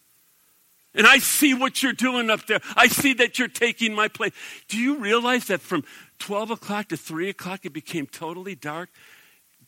And 0.95 1.07
I 1.07 1.19
see 1.19 1.55
what 1.55 1.83
you're 1.83 1.93
doing 1.93 2.31
up 2.31 2.47
there. 2.47 2.61
I 2.75 2.89
see 2.89 3.15
that 3.15 3.39
you're 3.39 3.49
taking 3.49 3.95
my 3.95 4.09
place. 4.09 4.33
Do 4.69 4.77
you 4.77 4.99
realize 4.99 5.47
that 5.47 5.61
from 5.61 5.85
12 6.19 6.51
o'clock 6.51 6.89
to 6.89 6.97
3 6.97 7.29
o'clock 7.29 7.65
it 7.65 7.73
became 7.73 8.07
totally 8.07 8.57
dark? 8.57 8.91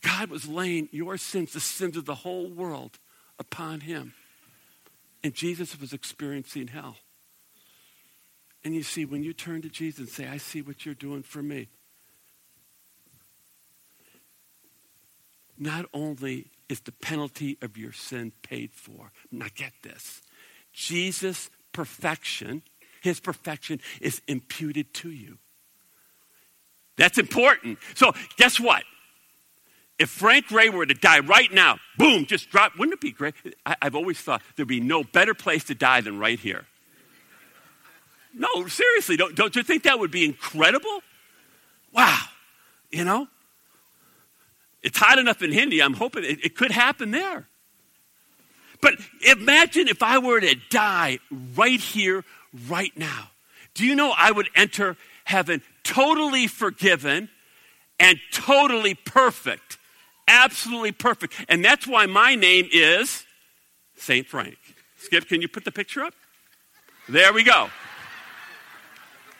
God 0.01 0.29
was 0.29 0.47
laying 0.47 0.89
your 0.91 1.17
sins, 1.17 1.53
the 1.53 1.61
sins 1.61 1.95
of 1.95 2.05
the 2.05 2.15
whole 2.15 2.49
world, 2.49 2.99
upon 3.39 3.81
him. 3.81 4.13
And 5.23 5.33
Jesus 5.33 5.79
was 5.79 5.93
experiencing 5.93 6.67
hell. 6.67 6.97
And 8.65 8.75
you 8.75 8.83
see, 8.83 9.05
when 9.05 9.23
you 9.23 9.33
turn 9.33 9.61
to 9.61 9.69
Jesus 9.69 9.99
and 9.99 10.09
say, 10.09 10.27
I 10.27 10.37
see 10.37 10.61
what 10.61 10.85
you're 10.85 10.95
doing 10.95 11.23
for 11.23 11.41
me, 11.41 11.69
not 15.57 15.85
only 15.93 16.51
is 16.67 16.81
the 16.81 16.91
penalty 16.91 17.57
of 17.61 17.77
your 17.77 17.91
sin 17.93 18.31
paid 18.41 18.73
for, 18.73 19.11
now 19.31 19.47
get 19.55 19.71
this, 19.83 20.21
Jesus' 20.73 21.49
perfection, 21.71 22.63
his 23.01 23.19
perfection 23.19 23.79
is 24.01 24.21
imputed 24.27 24.93
to 24.95 25.11
you. 25.11 25.37
That's 26.97 27.17
important. 27.17 27.79
So, 27.95 28.13
guess 28.37 28.59
what? 28.59 28.83
If 29.99 30.09
Frank 30.09 30.51
Ray 30.51 30.69
were 30.69 30.85
to 30.85 30.93
die 30.93 31.19
right 31.19 31.51
now, 31.51 31.77
boom, 31.97 32.25
just 32.25 32.49
drop, 32.49 32.77
wouldn't 32.77 32.95
it 32.95 33.01
be 33.01 33.11
great? 33.11 33.35
I, 33.65 33.75
have 33.81 33.95
always 33.95 34.19
thought 34.19 34.41
there'd 34.55 34.67
be 34.67 34.79
no 34.79 35.03
better 35.03 35.33
place 35.33 35.63
to 35.65 35.75
die 35.75 36.01
than 36.01 36.19
right 36.19 36.39
here. 36.39 36.65
No, 38.33 38.67
seriously, 38.67 39.15
don't, 39.15 39.35
don't 39.35 39.55
you 39.55 39.61
think 39.61 39.83
that 39.83 39.99
would 39.99 40.09
be 40.09 40.25
incredible? 40.25 41.01
Wow, 41.91 42.19
you 42.91 43.03
know? 43.03 43.27
It's 44.81 44.97
hot 44.97 45.19
enough 45.19 45.41
in 45.43 45.53
India, 45.53 45.85
I'm 45.85 45.93
hoping 45.93 46.23
it, 46.23 46.43
it 46.43 46.55
could 46.55 46.71
happen 46.71 47.11
there. 47.11 47.47
But 48.83 48.95
imagine 49.21 49.87
if 49.87 50.03
I 50.03 50.17
were 50.17 50.41
to 50.41 50.55
die 50.69 51.19
right 51.55 51.79
here, 51.79 52.25
right 52.67 52.91
now. 52.97 53.29
Do 53.73 53.85
you 53.85 53.95
know 53.95 54.13
I 54.15 54.29
would 54.29 54.49
enter 54.55 54.97
heaven 55.23 55.61
totally 55.83 56.47
forgiven 56.47 57.29
and 57.97 58.19
totally 58.33 58.93
perfect? 58.93 59.77
Absolutely 60.27 60.91
perfect. 60.91 61.33
And 61.47 61.63
that's 61.63 61.87
why 61.87 62.07
my 62.07 62.35
name 62.35 62.67
is 62.73 63.23
St. 63.95 64.27
Frank. 64.27 64.57
Skip, 64.97 65.29
can 65.29 65.41
you 65.41 65.47
put 65.47 65.63
the 65.63 65.71
picture 65.71 66.03
up? 66.03 66.13
There 67.07 67.31
we 67.31 67.43
go. 67.43 67.69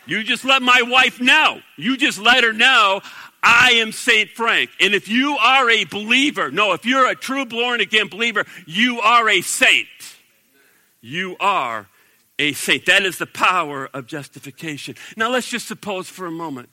You 0.06 0.24
just 0.24 0.46
let 0.46 0.62
my 0.62 0.82
wife 0.84 1.20
know. 1.20 1.60
You 1.76 1.98
just 1.98 2.18
let 2.18 2.46
her 2.46 2.54
know 2.54 3.02
I 3.44 3.72
am 3.74 3.92
St. 3.92 4.30
Frank. 4.30 4.70
And 4.80 4.94
if 4.94 5.08
you 5.08 5.38
are 5.38 5.70
a 5.70 5.84
believer, 5.86 6.50
no, 6.50 6.74
if 6.74 6.86
you're 6.86 7.10
a 7.10 7.16
true 7.16 7.46
born 7.46 7.82
again 7.82 8.08
believer, 8.08 8.46
you 8.66 9.02
are 9.02 9.30
a 9.30 9.42
saint. 9.42 9.88
You 11.02 11.36
are 11.40 11.88
a 12.40 12.54
saint. 12.54 12.86
That 12.86 13.04
is 13.04 13.18
the 13.18 13.26
power 13.26 13.90
of 13.94 14.08
justification. 14.08 14.96
Now 15.18 15.30
let's 15.30 15.50
just 15.50 15.68
suppose 15.68 16.08
for 16.08 16.26
a 16.26 16.32
moment 16.32 16.70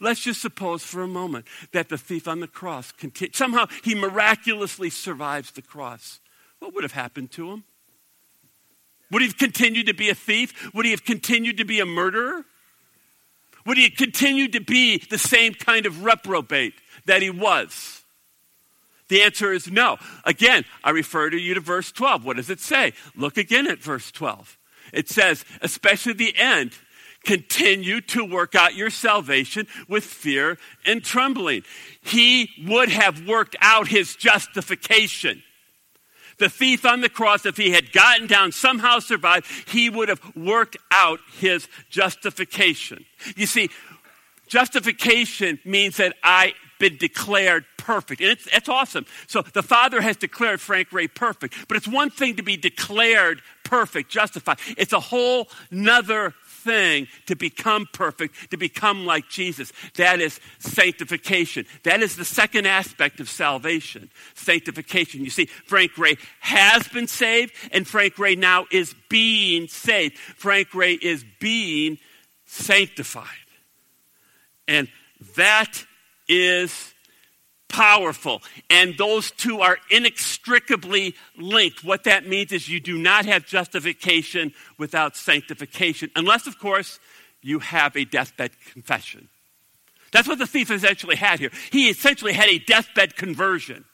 Let's 0.00 0.20
just 0.20 0.40
suppose 0.40 0.82
for 0.82 1.02
a 1.02 1.08
moment 1.08 1.46
that 1.72 1.90
the 1.90 1.98
thief 1.98 2.26
on 2.26 2.40
the 2.40 2.48
cross 2.48 2.92
somehow 3.32 3.66
he 3.84 3.94
miraculously 3.94 4.88
survives 4.88 5.50
the 5.50 5.62
cross. 5.62 6.20
What 6.58 6.74
would 6.74 6.84
have 6.84 6.92
happened 6.92 7.30
to 7.32 7.50
him? 7.52 7.64
Would 9.10 9.22
he 9.22 9.28
have 9.28 9.36
continued 9.36 9.86
to 9.86 9.94
be 9.94 10.08
a 10.08 10.14
thief? 10.14 10.72
Would 10.74 10.86
he 10.86 10.92
have 10.92 11.04
continued 11.04 11.58
to 11.58 11.64
be 11.64 11.80
a 11.80 11.86
murderer? 11.86 12.46
Would 13.70 13.78
he 13.78 13.88
continue 13.88 14.48
to 14.48 14.60
be 14.60 14.98
the 14.98 15.16
same 15.16 15.54
kind 15.54 15.86
of 15.86 16.02
reprobate 16.02 16.74
that 17.04 17.22
he 17.22 17.30
was? 17.30 18.02
The 19.06 19.22
answer 19.22 19.52
is 19.52 19.70
no. 19.70 19.96
Again, 20.24 20.64
I 20.82 20.90
refer 20.90 21.30
to 21.30 21.38
you 21.38 21.54
to 21.54 21.60
verse 21.60 21.92
12. 21.92 22.24
What 22.24 22.36
does 22.36 22.50
it 22.50 22.58
say? 22.58 22.94
Look 23.14 23.36
again 23.36 23.68
at 23.68 23.78
verse 23.78 24.10
12. 24.10 24.58
It 24.92 25.08
says, 25.08 25.44
especially 25.62 26.14
the 26.14 26.36
end, 26.36 26.72
continue 27.24 28.00
to 28.00 28.24
work 28.24 28.56
out 28.56 28.74
your 28.74 28.90
salvation 28.90 29.68
with 29.88 30.02
fear 30.02 30.58
and 30.84 31.04
trembling. 31.04 31.62
He 32.02 32.50
would 32.66 32.88
have 32.88 33.24
worked 33.28 33.54
out 33.60 33.86
his 33.86 34.16
justification. 34.16 35.44
The 36.40 36.48
thief 36.48 36.86
on 36.86 37.02
the 37.02 37.10
cross, 37.10 37.44
if 37.44 37.58
he 37.58 37.70
had 37.70 37.92
gotten 37.92 38.26
down, 38.26 38.50
somehow 38.50 38.98
survived, 38.98 39.46
he 39.68 39.90
would 39.90 40.08
have 40.08 40.22
worked 40.34 40.78
out 40.90 41.20
his 41.38 41.68
justification. 41.90 43.04
You 43.36 43.44
see, 43.44 43.68
justification 44.48 45.58
means 45.66 45.98
that 45.98 46.16
I've 46.24 46.54
been 46.78 46.96
declared 46.96 47.66
perfect. 47.76 48.22
And 48.22 48.30
it's, 48.30 48.48
it's 48.54 48.70
awesome. 48.70 49.04
So 49.26 49.42
the 49.42 49.62
Father 49.62 50.00
has 50.00 50.16
declared 50.16 50.62
Frank 50.62 50.92
Ray 50.92 51.08
perfect. 51.08 51.54
But 51.68 51.76
it's 51.76 51.86
one 51.86 52.08
thing 52.08 52.36
to 52.36 52.42
be 52.42 52.56
declared 52.56 53.42
perfect, 53.62 54.10
justified. 54.10 54.58
It's 54.78 54.94
a 54.94 55.00
whole 55.00 55.50
nother 55.70 56.34
thing 56.60 57.08
to 57.26 57.36
become 57.36 57.86
perfect, 57.92 58.50
to 58.50 58.56
become 58.56 59.06
like 59.06 59.28
Jesus. 59.28 59.72
That 59.96 60.20
is 60.20 60.40
sanctification. 60.58 61.66
That 61.84 62.00
is 62.00 62.16
the 62.16 62.24
second 62.24 62.66
aspect 62.66 63.20
of 63.20 63.28
salvation 63.28 64.10
sanctification. 64.34 65.24
You 65.24 65.30
see, 65.30 65.46
Frank 65.46 65.96
Ray 65.98 66.16
has 66.40 66.86
been 66.88 67.06
saved, 67.06 67.54
and 67.72 67.86
Frank 67.86 68.18
Ray 68.18 68.36
now 68.36 68.66
is 68.70 68.94
being 69.08 69.68
saved. 69.68 70.18
Frank 70.18 70.74
Ray 70.74 70.92
is 70.94 71.24
being 71.38 71.98
sanctified. 72.46 73.26
And 74.66 74.88
that 75.36 75.84
is 76.28 76.94
powerful. 77.70 78.42
And 78.68 78.98
those 78.98 79.30
two 79.30 79.60
are 79.60 79.78
inextricably 79.90 81.14
linked. 81.38 81.82
What 81.82 82.04
that 82.04 82.26
means 82.26 82.52
is 82.52 82.68
you 82.68 82.80
do 82.80 82.98
not 82.98 83.24
have 83.24 83.46
justification 83.46 84.52
without 84.76 85.16
sanctification, 85.16 86.10
unless, 86.14 86.46
of 86.46 86.58
course, 86.58 87.00
you 87.40 87.60
have 87.60 87.96
a 87.96 88.04
deathbed 88.04 88.50
confession. 88.72 89.28
That's 90.12 90.28
what 90.28 90.38
the 90.38 90.46
thief 90.46 90.70
essentially 90.70 91.16
had 91.16 91.38
here. 91.38 91.50
He 91.70 91.88
essentially 91.88 92.32
had 92.32 92.48
a 92.48 92.58
deathbed 92.58 93.16
conversion. 93.16 93.84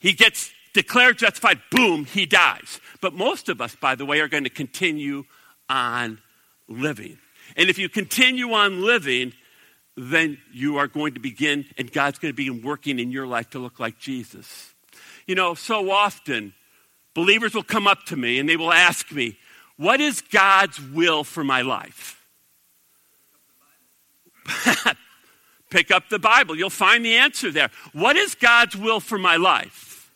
He 0.00 0.12
gets 0.12 0.52
declared 0.72 1.18
justified, 1.18 1.60
boom, 1.70 2.04
he 2.04 2.26
dies. 2.26 2.80
But 3.00 3.14
most 3.14 3.48
of 3.48 3.60
us, 3.60 3.74
by 3.74 3.94
the 3.94 4.06
way, 4.06 4.20
are 4.20 4.28
going 4.28 4.44
to 4.44 4.50
continue 4.50 5.24
on 5.68 6.20
living. 6.68 7.18
And 7.56 7.68
if 7.68 7.78
you 7.78 7.88
continue 7.88 8.52
on 8.52 8.82
living, 8.82 9.32
then 9.96 10.38
you 10.52 10.78
are 10.78 10.88
going 10.88 11.14
to 11.14 11.20
begin, 11.20 11.66
and 11.78 11.92
God's 11.92 12.18
going 12.18 12.32
to 12.32 12.36
begin 12.36 12.62
working 12.62 12.98
in 12.98 13.10
your 13.10 13.26
life 13.26 13.50
to 13.50 13.58
look 13.58 13.78
like 13.78 13.98
Jesus. 13.98 14.74
You 15.26 15.34
know, 15.34 15.54
so 15.54 15.90
often 15.90 16.52
believers 17.14 17.54
will 17.54 17.62
come 17.62 17.86
up 17.86 18.04
to 18.06 18.16
me 18.16 18.38
and 18.38 18.48
they 18.48 18.56
will 18.56 18.72
ask 18.72 19.12
me, 19.12 19.38
What 19.76 20.00
is 20.00 20.20
God's 20.20 20.80
will 20.80 21.24
for 21.24 21.44
my 21.44 21.62
life? 21.62 22.20
Pick 25.70 25.90
up 25.90 26.08
the 26.08 26.18
Bible, 26.18 26.56
you'll 26.56 26.70
find 26.70 27.04
the 27.04 27.14
answer 27.14 27.50
there. 27.50 27.70
What 27.92 28.16
is 28.16 28.34
God's 28.34 28.76
will 28.76 29.00
for 29.00 29.18
my 29.18 29.36
life? 29.36 30.10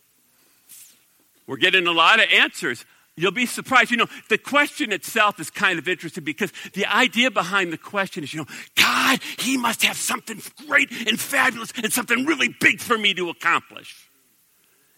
We're 1.47 1.57
getting 1.57 1.87
a 1.87 1.93
lot 1.93 2.21
of 2.21 2.27
answers. 2.31 2.85
You'll 3.19 3.33
be 3.33 3.47
surprised. 3.47 3.91
You 3.91 3.97
know, 3.97 4.07
the 4.29 4.39
question 4.39 4.93
itself 4.93 5.41
is 5.41 5.51
kind 5.51 5.79
of 5.79 5.89
interesting 5.89 6.23
because 6.23 6.53
the 6.73 6.87
idea 6.87 7.31
behind 7.31 7.73
the 7.73 7.79
question 7.79 8.23
is, 8.23 8.33
you 8.33 8.41
know, 8.41 8.47
God, 8.77 9.21
He 9.39 9.57
must 9.57 9.83
have 9.83 9.97
something 9.97 10.41
great 10.69 10.91
and 11.09 11.19
fabulous 11.19 11.73
and 11.83 11.93
something 11.93 12.25
really 12.27 12.55
big 12.61 12.81
for 12.81 12.97
me 12.97 13.15
to 13.15 13.29
accomplish. 13.29 14.09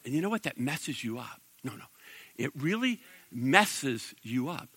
And 0.05 0.15
you 0.15 0.21
know 0.21 0.29
what? 0.29 0.43
That 0.43 0.61
messes 0.61 1.03
you 1.03 1.19
up. 1.19 1.41
No, 1.65 1.73
no. 1.73 1.85
It 2.37 2.53
really 2.57 3.01
messes 3.33 4.15
you 4.23 4.51
up. 4.51 4.69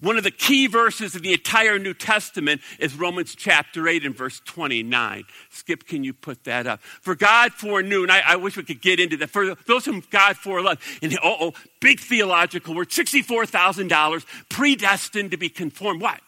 One 0.00 0.16
of 0.16 0.22
the 0.22 0.30
key 0.30 0.68
verses 0.68 1.16
of 1.16 1.22
the 1.22 1.32
entire 1.32 1.76
New 1.76 1.92
Testament 1.92 2.60
is 2.78 2.94
Romans 2.94 3.34
chapter 3.34 3.88
8 3.88 4.06
and 4.06 4.16
verse 4.16 4.40
29. 4.44 5.24
Skip, 5.50 5.86
can 5.86 6.04
you 6.04 6.12
put 6.12 6.44
that 6.44 6.68
up? 6.68 6.80
For 6.82 7.16
God 7.16 7.52
foreknew, 7.52 8.04
and 8.04 8.12
I, 8.12 8.22
I 8.24 8.36
wish 8.36 8.56
we 8.56 8.62
could 8.62 8.80
get 8.80 9.00
into 9.00 9.16
that. 9.16 9.30
For 9.30 9.56
those 9.66 9.84
whom 9.84 10.04
God 10.10 10.36
foreloved, 10.36 10.78
and 11.02 11.18
oh, 11.24 11.52
big 11.80 11.98
theological 11.98 12.76
word, 12.76 12.90
$64,000, 12.90 14.24
predestined 14.48 15.32
to 15.32 15.36
be 15.36 15.48
conformed, 15.48 16.00
what? 16.00 16.20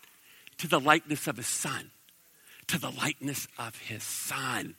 To 0.59 0.67
the 0.67 0.81
likeness 0.81 1.29
of 1.29 1.37
his 1.37 1.47
son. 1.47 1.93
To 2.69 2.79
the 2.81 2.91
likeness 2.91 3.47
of 3.57 3.79
his 3.79 4.03
son. 4.03 4.75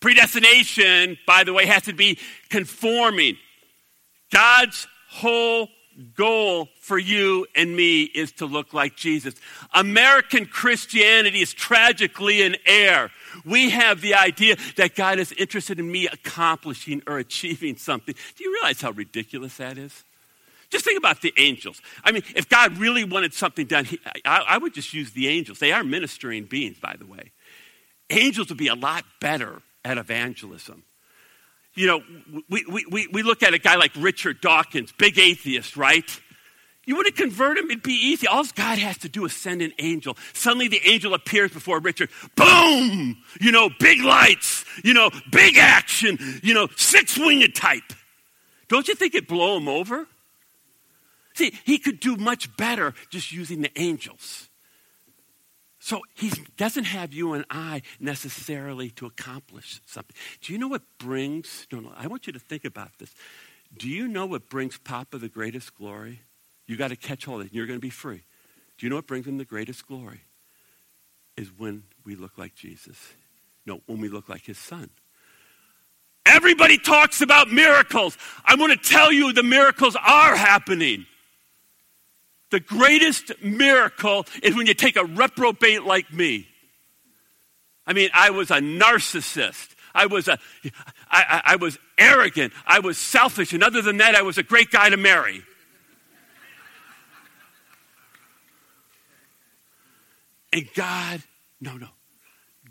Predestination, 0.00 1.16
by 1.26 1.44
the 1.44 1.54
way, 1.54 1.64
has 1.64 1.84
to 1.84 1.94
be 1.94 2.18
conforming. 2.50 3.38
God's 4.30 4.86
whole 5.08 5.68
goal 6.16 6.68
for 6.80 6.98
you 6.98 7.46
and 7.54 7.74
me 7.76 8.02
is 8.02 8.32
to 8.32 8.46
look 8.46 8.72
like 8.72 8.96
Jesus. 8.96 9.34
American 9.74 10.46
Christianity 10.46 11.40
is 11.40 11.52
tragically 11.52 12.42
in 12.42 12.56
error. 12.66 13.10
We 13.44 13.70
have 13.70 14.00
the 14.00 14.14
idea 14.14 14.56
that 14.76 14.94
God 14.94 15.18
is 15.18 15.32
interested 15.32 15.78
in 15.78 15.90
me 15.90 16.06
accomplishing 16.06 17.02
or 17.06 17.18
achieving 17.18 17.76
something. 17.76 18.14
Do 18.36 18.44
you 18.44 18.52
realize 18.52 18.80
how 18.80 18.92
ridiculous 18.92 19.56
that 19.56 19.78
is? 19.78 20.04
Just 20.70 20.84
think 20.84 20.98
about 20.98 21.22
the 21.22 21.32
angels. 21.38 21.80
I 22.04 22.12
mean, 22.12 22.22
if 22.36 22.48
God 22.48 22.76
really 22.76 23.02
wanted 23.02 23.32
something 23.32 23.66
done, 23.66 23.88
I 24.24 24.58
would 24.58 24.74
just 24.74 24.92
use 24.92 25.12
the 25.12 25.28
angels. 25.28 25.58
They 25.58 25.72
are 25.72 25.82
ministering 25.82 26.44
beings, 26.44 26.78
by 26.78 26.96
the 26.98 27.06
way. 27.06 27.32
Angels 28.10 28.48
would 28.50 28.58
be 28.58 28.68
a 28.68 28.74
lot 28.74 29.04
better 29.20 29.62
at 29.84 29.98
evangelism 29.98 30.84
you 31.78 31.86
know, 31.86 32.02
we, 32.48 32.64
we, 32.90 33.06
we 33.06 33.22
look 33.22 33.44
at 33.44 33.54
a 33.54 33.58
guy 33.58 33.76
like 33.76 33.92
Richard 33.96 34.40
Dawkins, 34.40 34.92
big 34.98 35.16
atheist, 35.16 35.76
right? 35.76 36.20
You 36.86 36.96
want 36.96 37.06
to 37.06 37.12
convert 37.12 37.56
him, 37.56 37.66
it'd 37.70 37.84
be 37.84 37.92
easy. 37.92 38.26
All 38.26 38.44
God 38.56 38.78
has 38.78 38.98
to 38.98 39.08
do 39.08 39.24
is 39.24 39.32
send 39.32 39.62
an 39.62 39.72
angel. 39.78 40.16
Suddenly 40.32 40.66
the 40.66 40.80
angel 40.84 41.14
appears 41.14 41.52
before 41.52 41.78
Richard. 41.78 42.10
Boom! 42.34 43.18
You 43.40 43.52
know, 43.52 43.70
big 43.78 44.02
lights, 44.02 44.64
you 44.82 44.92
know, 44.92 45.10
big 45.30 45.56
action, 45.56 46.18
you 46.42 46.52
know, 46.52 46.66
six 46.76 47.16
winged 47.16 47.54
type. 47.54 47.92
Don't 48.68 48.88
you 48.88 48.96
think 48.96 49.14
it'd 49.14 49.28
blow 49.28 49.56
him 49.56 49.68
over? 49.68 50.06
See, 51.34 51.54
he 51.64 51.78
could 51.78 52.00
do 52.00 52.16
much 52.16 52.56
better 52.56 52.94
just 53.10 53.30
using 53.30 53.62
the 53.62 53.70
angels. 53.80 54.47
So 55.78 56.00
he 56.14 56.32
doesn't 56.56 56.84
have 56.84 57.12
you 57.12 57.34
and 57.34 57.44
I 57.50 57.82
necessarily 58.00 58.90
to 58.90 59.06
accomplish 59.06 59.80
something. 59.86 60.14
Do 60.40 60.52
you 60.52 60.58
know 60.58 60.68
what 60.68 60.82
brings, 60.98 61.66
no, 61.70 61.80
no, 61.80 61.92
I 61.96 62.08
want 62.08 62.26
you 62.26 62.32
to 62.32 62.38
think 62.38 62.64
about 62.64 62.98
this. 62.98 63.14
Do 63.76 63.88
you 63.88 64.08
know 64.08 64.26
what 64.26 64.48
brings 64.48 64.78
Papa 64.78 65.18
the 65.18 65.28
greatest 65.28 65.76
glory? 65.76 66.20
You 66.66 66.76
got 66.76 66.88
to 66.88 66.96
catch 66.96 67.26
hold 67.26 67.42
of 67.42 67.46
it. 67.46 67.54
You're 67.54 67.66
going 67.66 67.78
to 67.78 67.80
be 67.80 67.90
free. 67.90 68.22
Do 68.76 68.86
you 68.86 68.90
know 68.90 68.96
what 68.96 69.06
brings 69.06 69.26
him 69.26 69.38
the 69.38 69.44
greatest 69.44 69.86
glory? 69.86 70.22
Is 71.36 71.48
when 71.56 71.84
we 72.04 72.16
look 72.16 72.36
like 72.36 72.54
Jesus. 72.54 73.12
No, 73.64 73.80
when 73.86 74.00
we 74.00 74.08
look 74.08 74.28
like 74.28 74.44
his 74.44 74.58
son. 74.58 74.90
Everybody 76.26 76.78
talks 76.78 77.20
about 77.20 77.50
miracles. 77.50 78.18
I 78.44 78.56
want 78.56 78.72
to 78.72 78.78
tell 78.78 79.12
you 79.12 79.32
the 79.32 79.42
miracles 79.42 79.96
are 79.96 80.36
happening. 80.36 81.06
The 82.50 82.60
greatest 82.60 83.32
miracle 83.42 84.26
is 84.42 84.56
when 84.56 84.66
you 84.66 84.74
take 84.74 84.96
a 84.96 85.04
reprobate 85.04 85.84
like 85.84 86.12
me. 86.12 86.48
I 87.86 87.92
mean, 87.92 88.10
I 88.14 88.30
was 88.30 88.50
a 88.50 88.58
narcissist. 88.58 89.74
I 89.94 90.06
was, 90.06 90.28
a, 90.28 90.38
I, 91.10 91.42
I 91.44 91.56
was 91.56 91.78
arrogant. 91.96 92.52
I 92.66 92.80
was 92.80 92.98
selfish. 92.98 93.52
And 93.52 93.62
other 93.62 93.82
than 93.82 93.98
that, 93.98 94.14
I 94.14 94.22
was 94.22 94.38
a 94.38 94.42
great 94.42 94.70
guy 94.70 94.88
to 94.90 94.96
marry. 94.96 95.42
And 100.52 100.68
God, 100.74 101.22
no, 101.60 101.76
no. 101.76 101.88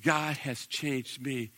God 0.04 0.38
has 0.38 0.66
changed 0.66 1.22
me 1.22 1.52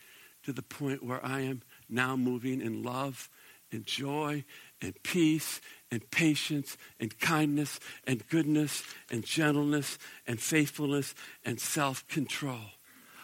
to 0.44 0.54
the 0.54 0.62
point 0.62 1.04
where 1.04 1.24
I 1.26 1.42
am 1.42 1.62
now 1.90 2.16
moving 2.16 2.62
in 2.62 2.84
love 2.84 3.30
and 3.72 3.86
joy 3.86 4.44
and 4.82 5.02
peace 5.04 5.62
and 5.92 6.10
patience 6.12 6.78
and 7.00 7.18
kindness 7.20 7.80
and 8.06 8.28
goodness 8.30 8.84
and 9.10 9.24
gentleness 9.26 9.98
and 10.28 10.40
faithfulness 10.40 11.16
and 11.46 11.60
self 11.60 12.08
control. 12.08 12.72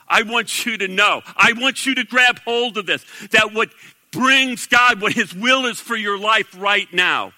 I 0.07 0.23
want 0.23 0.65
you 0.65 0.77
to 0.77 0.87
know, 0.87 1.21
I 1.35 1.53
want 1.53 1.85
you 1.85 1.95
to 1.95 2.03
grab 2.03 2.39
hold 2.39 2.77
of 2.77 2.85
this, 2.85 3.03
that 3.31 3.53
what 3.53 3.69
brings 4.11 4.67
God, 4.67 5.01
what 5.01 5.13
His 5.13 5.33
will 5.33 5.65
is 5.65 5.79
for 5.79 5.95
your 5.95 6.17
life 6.17 6.55
right 6.57 6.91
now, 6.93 7.33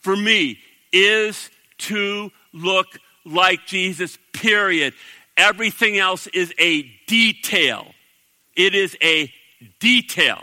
for 0.00 0.16
me, 0.16 0.58
is 0.92 1.50
to 1.78 2.30
look 2.52 2.86
like 3.24 3.66
Jesus, 3.66 4.18
period. 4.32 4.94
Everything 5.36 5.98
else 5.98 6.26
is 6.28 6.52
a 6.58 6.82
detail. 7.06 7.86
It 8.54 8.74
is 8.74 8.96
a 9.02 9.32
detail. 9.80 10.42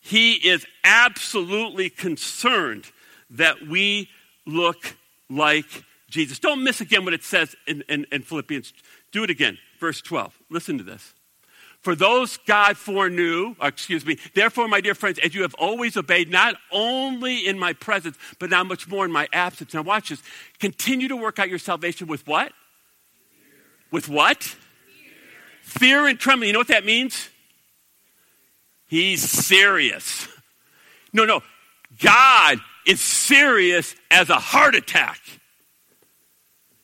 He 0.00 0.32
is 0.34 0.66
absolutely 0.82 1.90
concerned 1.90 2.86
that 3.30 3.68
we 3.68 4.08
look 4.46 4.96
like 5.28 5.84
Jesus. 6.08 6.38
Don't 6.38 6.64
miss 6.64 6.80
again 6.80 7.04
what 7.04 7.14
it 7.14 7.22
says 7.22 7.54
in, 7.66 7.84
in, 7.88 8.06
in, 8.10 8.22
Philippians. 8.22 8.72
Do 9.12 9.22
it 9.22 9.30
again. 9.30 9.58
Verse 9.78 10.00
12. 10.00 10.36
Listen 10.50 10.78
to 10.78 10.84
this. 10.84 11.14
For 11.82 11.94
those 11.94 12.36
God 12.38 12.76
foreknew, 12.76 13.54
uh, 13.62 13.66
excuse 13.66 14.04
me, 14.04 14.18
therefore, 14.34 14.68
my 14.68 14.82
dear 14.82 14.94
friends, 14.94 15.18
as 15.20 15.34
you 15.34 15.42
have 15.42 15.54
always 15.54 15.96
obeyed, 15.96 16.30
not 16.30 16.56
only 16.70 17.46
in 17.46 17.58
my 17.58 17.72
presence, 17.72 18.18
but 18.38 18.50
now 18.50 18.62
much 18.64 18.86
more 18.86 19.04
in 19.06 19.12
my 19.12 19.28
absence. 19.32 19.72
Now, 19.72 19.82
watch 19.82 20.10
this. 20.10 20.22
Continue 20.58 21.08
to 21.08 21.16
work 21.16 21.38
out 21.38 21.48
your 21.48 21.58
salvation 21.58 22.06
with 22.06 22.26
what? 22.26 22.52
Fear. 23.30 23.52
With 23.92 24.08
what? 24.10 24.42
Fear. 24.42 24.56
Fear 25.62 26.06
and 26.08 26.18
trembling. 26.18 26.48
You 26.48 26.52
know 26.52 26.60
what 26.60 26.68
that 26.68 26.84
means? 26.84 27.30
He's 28.90 29.22
serious. 29.22 30.26
No, 31.12 31.24
no. 31.24 31.42
God 32.02 32.58
is 32.84 33.00
serious 33.00 33.94
as 34.10 34.30
a 34.30 34.34
heart 34.34 34.74
attack. 34.74 35.20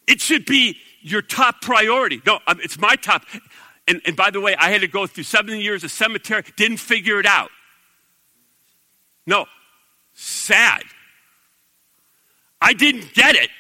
It 0.07 0.21
should 0.21 0.47
be 0.47 0.77
your 1.01 1.21
top 1.21 1.61
priority. 1.61 2.23
No, 2.25 2.39
um, 2.47 2.61
it's 2.63 2.79
my 2.79 2.95
top. 2.95 3.25
And, 3.89 4.01
and 4.07 4.15
by 4.15 4.31
the 4.31 4.41
way, 4.41 4.55
I 4.55 4.71
had 4.71 4.83
to 4.83 4.87
go 4.87 5.09
through 5.09 5.25
seven 5.25 5.59
years 5.59 5.83
of 5.83 5.91
cemetery, 5.91 6.45
didn't 6.55 6.77
figure 6.77 7.19
it 7.19 7.27
out. 7.27 7.51
No, 9.27 9.47
sad. 10.15 10.85
I 12.61 12.73
didn't 12.73 13.15
get 13.15 13.35
it. 13.35 13.51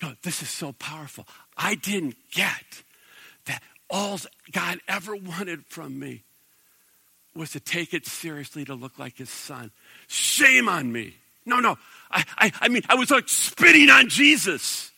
No, 0.00 0.12
this 0.22 0.42
is 0.42 0.48
so 0.48 0.70
powerful. 0.74 1.26
I 1.56 1.74
didn't 1.74 2.14
get 2.30 2.84
that 3.46 3.64
all 3.90 4.20
God 4.52 4.78
ever 4.86 5.16
wanted 5.16 5.66
from 5.66 5.98
me 5.98 6.22
was 7.34 7.52
to 7.52 7.60
take 7.60 7.94
it 7.94 8.06
seriously 8.06 8.64
to 8.64 8.74
look 8.74 8.98
like 8.98 9.16
his 9.18 9.30
son. 9.30 9.70
Shame 10.08 10.68
on 10.68 10.90
me. 10.92 11.14
No, 11.46 11.60
no. 11.60 11.78
I, 12.10 12.24
I, 12.36 12.52
I 12.62 12.68
mean, 12.68 12.82
I 12.88 12.94
was 12.94 13.10
like 13.10 13.28
spitting 13.28 13.90
on 13.90 14.08
Jesus. 14.08 14.92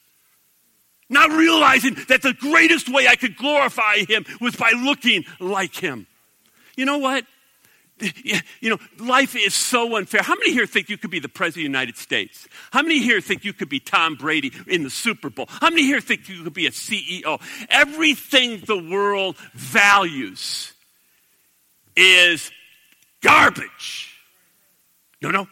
Not 1.08 1.30
realizing 1.30 1.96
that 2.08 2.22
the 2.22 2.34
greatest 2.34 2.88
way 2.88 3.08
I 3.08 3.16
could 3.16 3.36
glorify 3.36 3.98
him 4.08 4.24
was 4.40 4.54
by 4.56 4.70
looking 4.70 5.24
like 5.40 5.74
him. 5.74 6.06
You 6.76 6.84
know 6.84 6.98
what? 6.98 7.24
You 8.60 8.70
know, 8.70 8.78
life 8.98 9.36
is 9.36 9.52
so 9.52 9.96
unfair. 9.96 10.22
How 10.22 10.34
many 10.34 10.52
here 10.52 10.66
think 10.66 10.88
you 10.88 10.96
could 10.96 11.10
be 11.10 11.18
the 11.18 11.28
President 11.28 11.66
of 11.66 11.72
the 11.72 11.78
United 11.78 11.98
States? 11.98 12.48
How 12.70 12.80
many 12.80 13.00
here 13.00 13.20
think 13.20 13.44
you 13.44 13.52
could 13.52 13.68
be 13.68 13.78
Tom 13.78 14.14
Brady 14.14 14.52
in 14.66 14.84
the 14.84 14.90
Super 14.90 15.28
Bowl? 15.28 15.46
How 15.50 15.68
many 15.68 15.82
here 15.82 16.00
think 16.00 16.26
you 16.28 16.42
could 16.42 16.54
be 16.54 16.66
a 16.66 16.70
CEO? 16.70 17.40
Everything 17.68 18.62
the 18.66 18.78
world 18.78 19.36
values 19.52 20.72
is 22.00 22.50
garbage. 23.20 24.14
No, 25.22 25.30
no, 25.30 25.48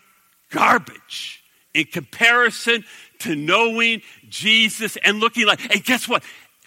garbage 0.50 1.44
in 1.74 1.84
comparison 1.84 2.84
to 3.20 3.36
knowing 3.36 4.02
Jesus 4.28 4.96
and 5.04 5.20
looking 5.20 5.46
like, 5.46 5.60
and 5.72 5.84
guess 5.84 6.08
what? 6.08 6.22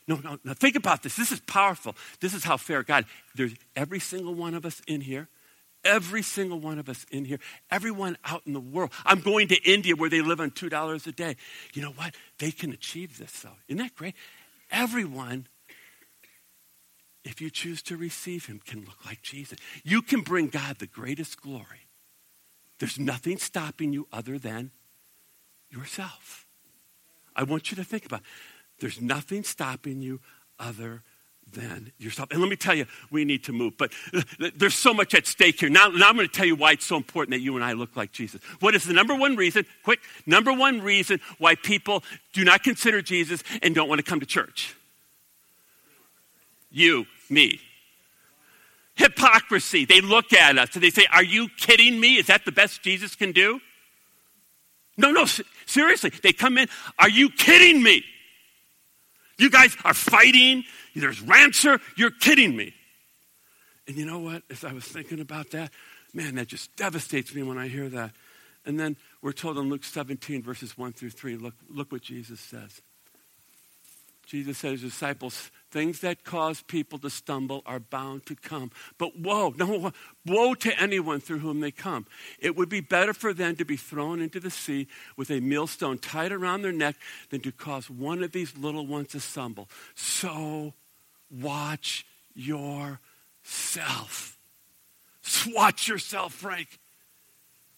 No, 0.08 0.18
no, 0.24 0.38
no, 0.44 0.54
think 0.54 0.76
about 0.76 1.04
this. 1.04 1.16
This 1.16 1.32
is 1.32 1.40
powerful. 1.42 1.96
This 2.20 2.34
is 2.34 2.44
how 2.44 2.58
fair 2.58 2.84
God, 2.84 3.06
there's 3.36 3.54
every 3.76 4.00
single 4.00 4.36
one 4.36 4.54
of 4.54 4.66
us 4.66 4.82
in 4.88 5.02
here, 5.02 5.30
every 5.84 6.22
single 6.22 6.60
one 6.60 6.78
of 6.78 6.88
us 6.88 7.06
in 7.12 7.26
here, 7.26 7.40
everyone 7.72 8.18
out 8.26 8.44
in 8.46 8.54
the 8.54 8.60
world. 8.60 8.92
I'm 9.06 9.22
going 9.22 9.48
to 9.48 9.62
India 9.64 9.96
where 9.96 10.10
they 10.10 10.22
live 10.22 10.40
on 10.40 10.52
$2 10.52 11.08
a 11.08 11.12
day. 11.12 11.38
You 11.74 11.82
know 11.82 11.92
what? 11.92 12.14
They 12.38 12.52
can 12.52 12.72
achieve 12.72 13.18
this 13.18 13.32
though. 13.40 13.58
Isn't 13.68 13.80
that 13.80 13.96
great? 13.96 14.16
Everyone 14.70 15.48
if 17.24 17.40
you 17.42 17.50
choose 17.50 17.82
to 17.84 17.98
receive 17.98 18.48
him, 18.48 18.60
can 18.66 18.80
look 18.82 19.06
like 19.06 19.22
Jesus. 19.22 19.60
You 19.84 20.02
can 20.02 20.22
bring 20.22 20.48
God 20.48 20.80
the 20.80 20.88
greatest 20.88 21.42
glory. 21.42 21.88
There's 22.80 22.98
nothing 22.98 23.38
stopping 23.38 23.94
you 23.94 24.08
other 24.12 24.40
than 24.40 24.72
yourself. 25.70 26.48
I 27.36 27.44
want 27.44 27.72
you 27.72 27.78
to 27.78 27.84
think 27.84 28.06
about 28.06 28.22
it. 28.22 28.26
There's 28.80 29.00
nothing 29.00 29.44
stopping 29.44 30.02
you 30.02 30.20
other 30.60 31.04
than 31.52 31.92
yourself. 32.00 32.32
And 32.32 32.40
let 32.40 32.50
me 32.50 32.56
tell 32.56 32.74
you, 32.74 32.86
we 33.12 33.26
need 33.26 33.44
to 33.44 33.54
move. 33.54 33.74
But 33.78 33.92
there's 34.56 34.74
so 34.74 34.94
much 34.94 35.14
at 35.14 35.28
stake 35.28 35.60
here. 35.60 35.70
Now, 35.70 35.90
now 35.90 36.10
I'm 36.10 36.16
going 36.16 36.28
to 36.28 36.34
tell 36.34 36.46
you 36.46 36.56
why 36.56 36.72
it's 36.72 36.86
so 36.86 36.98
important 36.98 37.32
that 37.32 37.42
you 37.42 37.56
and 37.56 37.64
I 37.64 37.74
look 37.74 37.96
like 37.96 38.12
Jesus. 38.12 38.42
What 38.60 38.74
is 38.74 38.86
the 38.86 38.94
number 38.94 39.14
one 39.14 39.36
reason, 39.36 39.66
quick, 39.84 40.00
number 40.26 40.52
one 40.54 40.82
reason 40.82 41.20
why 41.38 41.56
people 41.56 42.04
do 42.34 42.44
not 42.44 42.64
consider 42.64 43.02
Jesus 43.02 43.44
and 43.62 43.76
don't 43.76 43.90
want 43.90 44.00
to 44.00 44.04
come 44.04 44.20
to 44.20 44.26
church? 44.26 44.76
You, 46.72 47.06
me. 47.30 47.60
Hypocrisy. 48.96 49.86
They 49.86 50.02
look 50.02 50.34
at 50.34 50.58
us 50.58 50.74
and 50.74 50.84
they 50.84 50.90
say, 50.90 51.06
Are 51.12 51.24
you 51.24 51.50
kidding 51.58 52.00
me? 52.00 52.18
Is 52.18 52.28
that 52.28 52.46
the 52.46 52.52
best 52.52 52.82
Jesus 52.82 53.16
can 53.16 53.32
do? 53.32 53.60
No, 54.98 55.12
no, 55.12 55.26
seriously. 55.66 56.12
They 56.22 56.34
come 56.34 56.58
in, 56.58 56.68
Are 57.00 57.10
you 57.10 57.30
kidding 57.30 57.82
me? 57.82 58.04
You 59.38 59.50
guys 59.50 59.76
are 59.84 59.94
fighting. 59.94 60.64
There's 60.96 61.22
rancor. 61.22 61.80
You're 61.98 62.12
kidding 62.12 62.56
me. 62.56 62.74
And 63.88 63.98
you 63.98 64.06
know 64.06 64.20
what? 64.20 64.44
As 64.50 64.64
I 64.64 64.72
was 64.72 64.86
thinking 64.86 65.20
about 65.20 65.52
that, 65.52 65.72
man, 66.14 66.36
that 66.36 66.48
just 66.48 66.76
devastates 66.76 67.34
me 67.34 67.42
when 67.42 67.58
I 67.58 67.68
hear 67.68 67.90
that. 67.90 68.12
And 68.66 68.80
then 68.80 68.96
we're 69.22 69.32
told 69.32 69.58
in 69.58 69.70
Luke 69.70 69.84
17, 69.84 70.44
verses 70.44 70.78
1 70.78 70.94
through 70.94 71.10
3, 71.10 71.38
look, 71.38 71.56
look 71.70 71.92
what 71.92 72.04
Jesus 72.04 72.40
says. 72.40 72.82
Jesus 74.28 74.60
said 74.60 74.72
his 74.72 74.82
disciples, 74.82 75.50
things 75.72 76.02
that 76.02 76.24
cause 76.24 76.62
people 76.62 77.00
to 77.00 77.10
stumble 77.10 77.64
are 77.66 77.80
bound 77.80 78.26
to 78.28 78.36
come. 78.36 78.72
But 78.98 79.18
woe, 79.18 79.50
no, 79.58 79.92
woe 80.26 80.54
to 80.56 80.80
anyone 80.80 81.20
through 81.20 81.40
whom 81.40 81.62
they 81.62 81.72
come. 81.72 82.06
It 82.40 82.56
would 82.56 82.70
be 82.70 82.82
better 82.82 83.14
for 83.14 83.34
them 83.34 83.56
to 83.56 83.66
be 83.66 83.78
thrown 83.78 84.22
into 84.22 84.40
the 84.40 84.52
sea 84.52 84.88
with 85.18 85.32
a 85.32 85.40
millstone 85.40 85.98
tied 85.98 86.32
around 86.32 86.62
their 86.62 86.72
neck 86.72 86.96
than 87.30 87.42
to 87.42 87.52
cause 87.52 87.90
one 87.90 88.24
of 88.24 88.32
these 88.32 88.58
little 88.58 88.86
ones 88.86 89.10
to 89.10 89.20
stumble. 89.20 89.70
So 89.96 90.74
watch 91.30 92.06
yourself. 92.36 94.38
Watch 95.48 95.88
yourself, 95.88 96.34
Frank. 96.34 96.80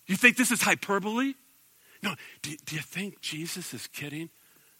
You 0.07 0.15
think 0.15 0.37
this 0.37 0.51
is 0.51 0.61
hyperbole? 0.61 1.33
No. 2.01 2.15
Do, 2.41 2.55
do 2.65 2.75
you 2.75 2.81
think 2.81 3.21
Jesus 3.21 3.73
is 3.73 3.87
kidding? 3.87 4.29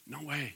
No 0.05 0.23
way. 0.23 0.55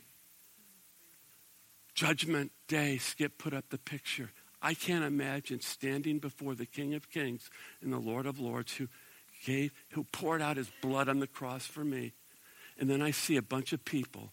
Judgment 1.97 2.51
Day, 2.67 2.99
Skip 2.99 3.39
put 3.39 3.55
up 3.55 3.69
the 3.69 3.79
picture. 3.79 4.29
I 4.61 4.75
can't 4.75 5.03
imagine 5.03 5.61
standing 5.61 6.19
before 6.19 6.53
the 6.53 6.67
King 6.67 6.93
of 6.93 7.09
Kings 7.09 7.49
and 7.81 7.91
the 7.91 7.97
Lord 7.97 8.27
of 8.27 8.39
Lords 8.39 8.75
who 8.75 8.87
gave, 9.43 9.73
who 9.89 10.03
poured 10.03 10.39
out 10.39 10.57
his 10.57 10.69
blood 10.79 11.09
on 11.09 11.19
the 11.19 11.25
cross 11.25 11.65
for 11.65 11.83
me. 11.83 12.13
And 12.77 12.87
then 12.87 13.01
I 13.01 13.09
see 13.09 13.35
a 13.35 13.41
bunch 13.41 13.73
of 13.73 13.83
people. 13.83 14.31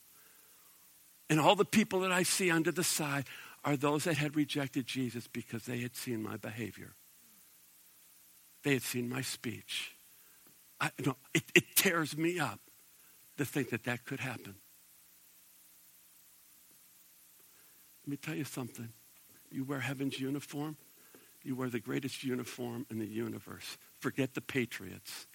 And 1.30 1.40
all 1.40 1.56
the 1.56 1.64
people 1.64 2.00
that 2.00 2.12
I 2.12 2.22
see 2.22 2.50
under 2.50 2.70
the 2.70 2.84
side 2.84 3.24
are 3.64 3.78
those 3.78 4.04
that 4.04 4.18
had 4.18 4.36
rejected 4.36 4.86
Jesus 4.86 5.26
because 5.26 5.64
they 5.64 5.78
had 5.78 5.96
seen 5.96 6.22
my 6.22 6.36
behavior. 6.36 6.92
They 8.62 8.74
had 8.74 8.82
seen 8.82 9.08
my 9.08 9.22
speech. 9.22 9.96
I, 10.82 10.90
no, 11.04 11.16
it, 11.32 11.44
it 11.54 11.64
tears 11.76 12.14
me 12.14 12.38
up 12.38 12.60
to 13.38 13.46
think 13.46 13.70
that 13.70 13.84
that 13.84 14.04
could 14.04 14.20
happen. 14.20 14.56
Let 18.04 18.10
me 18.10 18.16
tell 18.18 18.34
you 18.34 18.44
something. 18.44 18.90
You 19.50 19.64
wear 19.64 19.80
heaven's 19.80 20.20
uniform, 20.20 20.76
you 21.42 21.56
wear 21.56 21.70
the 21.70 21.80
greatest 21.80 22.22
uniform 22.22 22.86
in 22.90 22.98
the 22.98 23.06
universe. 23.06 23.78
Forget 23.98 24.34
the 24.34 24.40
Patriots 24.40 25.26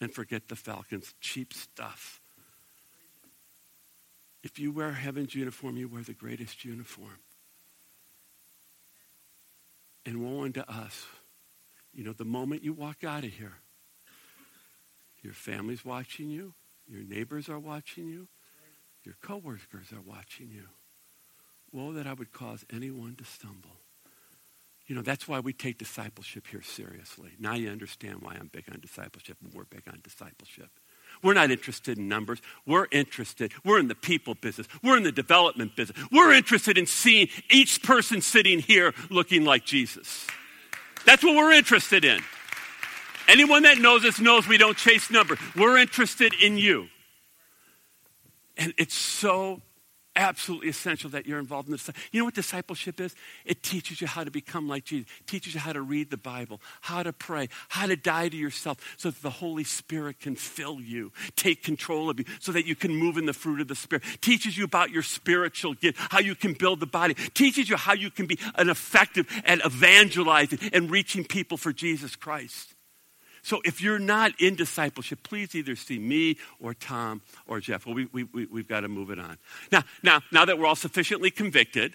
and 0.00 0.12
forget 0.12 0.48
the 0.48 0.56
Falcons. 0.56 1.14
Cheap 1.20 1.52
stuff. 1.52 2.20
If 4.42 4.58
you 4.58 4.70
wear 4.70 4.92
heaven's 4.92 5.34
uniform, 5.34 5.76
you 5.76 5.88
wear 5.88 6.02
the 6.02 6.14
greatest 6.14 6.64
uniform. 6.64 7.18
And 10.04 10.22
woe 10.22 10.44
unto 10.44 10.60
us. 10.60 11.04
You 11.92 12.04
know, 12.04 12.12
the 12.12 12.24
moment 12.24 12.62
you 12.62 12.72
walk 12.72 13.02
out 13.02 13.24
of 13.24 13.30
here, 13.30 13.54
your 15.22 15.32
family's 15.32 15.84
watching 15.84 16.30
you, 16.30 16.54
your 16.86 17.02
neighbors 17.02 17.48
are 17.48 17.58
watching 17.58 18.06
you, 18.06 18.28
your 19.02 19.16
coworkers 19.20 19.92
are 19.92 20.02
watching 20.06 20.50
you. 20.50 20.68
Woe 21.72 21.92
that 21.92 22.06
I 22.06 22.12
would 22.12 22.32
cause 22.32 22.64
anyone 22.72 23.16
to 23.16 23.24
stumble. 23.24 23.70
You 24.86 24.94
know, 24.94 25.02
that's 25.02 25.26
why 25.26 25.40
we 25.40 25.52
take 25.52 25.78
discipleship 25.78 26.46
here 26.46 26.62
seriously. 26.62 27.30
Now 27.40 27.54
you 27.54 27.70
understand 27.70 28.18
why 28.20 28.34
I'm 28.34 28.48
big 28.52 28.64
on 28.70 28.78
discipleship 28.80 29.36
and 29.42 29.52
we're 29.52 29.64
big 29.64 29.82
on 29.88 30.00
discipleship. 30.02 30.70
We're 31.22 31.34
not 31.34 31.50
interested 31.50 31.98
in 31.98 32.08
numbers. 32.08 32.40
We're 32.66 32.86
interested. 32.92 33.52
We're 33.64 33.78
in 33.80 33.88
the 33.88 33.94
people 33.94 34.34
business. 34.34 34.68
We're 34.82 34.96
in 34.96 35.02
the 35.02 35.12
development 35.12 35.74
business. 35.74 35.98
We're 36.12 36.32
interested 36.32 36.78
in 36.78 36.86
seeing 36.86 37.28
each 37.50 37.82
person 37.82 38.20
sitting 38.20 38.60
here 38.60 38.94
looking 39.10 39.44
like 39.44 39.64
Jesus. 39.64 40.26
That's 41.04 41.24
what 41.24 41.34
we're 41.34 41.52
interested 41.52 42.04
in. 42.04 42.20
Anyone 43.28 43.62
that 43.62 43.78
knows 43.78 44.04
us 44.04 44.20
knows 44.20 44.46
we 44.46 44.58
don't 44.58 44.76
chase 44.76 45.10
numbers. 45.10 45.38
We're 45.56 45.78
interested 45.78 46.32
in 46.40 46.58
you. 46.58 46.88
And 48.56 48.72
it's 48.78 48.94
so 48.94 49.62
absolutely 50.16 50.68
essential 50.68 51.10
that 51.10 51.26
you're 51.26 51.38
involved 51.38 51.68
in 51.68 51.72
this. 51.72 51.88
You 52.10 52.20
know 52.20 52.24
what 52.24 52.34
discipleship 52.34 53.00
is? 53.00 53.14
It 53.44 53.62
teaches 53.62 54.00
you 54.00 54.06
how 54.06 54.24
to 54.24 54.30
become 54.30 54.66
like 54.66 54.84
Jesus. 54.84 55.06
It 55.20 55.26
teaches 55.26 55.54
you 55.54 55.60
how 55.60 55.72
to 55.72 55.82
read 55.82 56.10
the 56.10 56.16
Bible, 56.16 56.60
how 56.80 57.02
to 57.02 57.12
pray, 57.12 57.48
how 57.68 57.86
to 57.86 57.96
die 57.96 58.28
to 58.28 58.36
yourself 58.36 58.78
so 58.96 59.10
that 59.10 59.22
the 59.22 59.30
Holy 59.30 59.64
Spirit 59.64 60.20
can 60.20 60.36
fill 60.36 60.80
you, 60.80 61.12
take 61.36 61.62
control 61.62 62.10
of 62.10 62.18
you, 62.18 62.24
so 62.40 62.52
that 62.52 62.66
you 62.66 62.74
can 62.74 62.94
move 62.94 63.18
in 63.18 63.26
the 63.26 63.32
fruit 63.32 63.60
of 63.60 63.68
the 63.68 63.74
Spirit. 63.74 64.04
It 64.14 64.22
teaches 64.22 64.56
you 64.56 64.64
about 64.64 64.90
your 64.90 65.02
spiritual 65.02 65.74
gift, 65.74 65.98
how 66.10 66.20
you 66.20 66.34
can 66.34 66.54
build 66.54 66.80
the 66.80 66.86
body. 66.86 67.14
It 67.18 67.34
teaches 67.34 67.68
you 67.68 67.76
how 67.76 67.94
you 67.94 68.10
can 68.10 68.26
be 68.26 68.38
an 68.54 68.68
effective 68.68 69.26
and 69.44 69.60
evangelizing 69.64 70.58
and 70.72 70.90
reaching 70.90 71.24
people 71.24 71.56
for 71.56 71.72
Jesus 71.72 72.16
Christ. 72.16 72.75
So 73.46 73.60
if 73.64 73.80
you're 73.80 74.00
not 74.00 74.32
in 74.40 74.56
discipleship, 74.56 75.20
please 75.22 75.54
either 75.54 75.76
see 75.76 76.00
me 76.00 76.36
or 76.58 76.74
Tom 76.74 77.22
or 77.46 77.60
Jeff. 77.60 77.86
Well, 77.86 77.94
we, 77.94 78.06
we, 78.06 78.24
we, 78.24 78.46
we've 78.46 78.66
got 78.66 78.80
to 78.80 78.88
move 78.88 79.08
it 79.10 79.20
on. 79.20 79.38
Now, 79.70 79.84
now, 80.02 80.20
now 80.32 80.44
that 80.46 80.58
we're 80.58 80.66
all 80.66 80.74
sufficiently 80.74 81.30
convicted, 81.30 81.94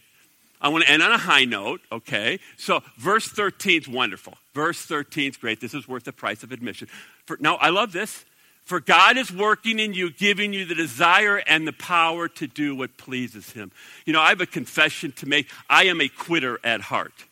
I 0.61 0.69
want 0.69 0.85
to 0.85 0.89
end 0.89 1.03
on 1.03 1.11
a 1.11 1.17
high 1.17 1.43
note, 1.43 1.81
okay? 1.91 2.39
So 2.55 2.81
verse 2.97 3.27
13 3.27 3.81
is 3.81 3.87
wonderful. 3.89 4.37
Verse 4.53 4.81
13 4.81 5.31
is 5.31 5.35
great. 5.35 5.59
This 5.59 5.73
is 5.73 5.89
worth 5.89 6.05
the 6.05 6.13
price 6.13 6.41
of 6.41 6.53
admission. 6.53 6.87
For, 7.25 7.35
now, 7.41 7.55
I 7.55 7.67
love 7.67 7.91
this. 7.91 8.23
For 8.63 8.79
God 8.79 9.17
is 9.17 9.29
working 9.29 9.77
in 9.77 9.93
you, 9.93 10.09
giving 10.09 10.53
you 10.53 10.63
the 10.63 10.75
desire 10.75 11.35
and 11.35 11.67
the 11.67 11.73
power 11.73 12.29
to 12.29 12.47
do 12.47 12.77
what 12.77 12.95
pleases 12.95 13.49
Him. 13.49 13.73
You 14.05 14.13
know, 14.13 14.21
I 14.21 14.29
have 14.29 14.39
a 14.39 14.45
confession 14.45 15.11
to 15.17 15.25
make. 15.25 15.49
I 15.69 15.83
am 15.85 15.99
a 15.99 16.07
quitter 16.07 16.61
at 16.63 16.79
heart. 16.79 17.25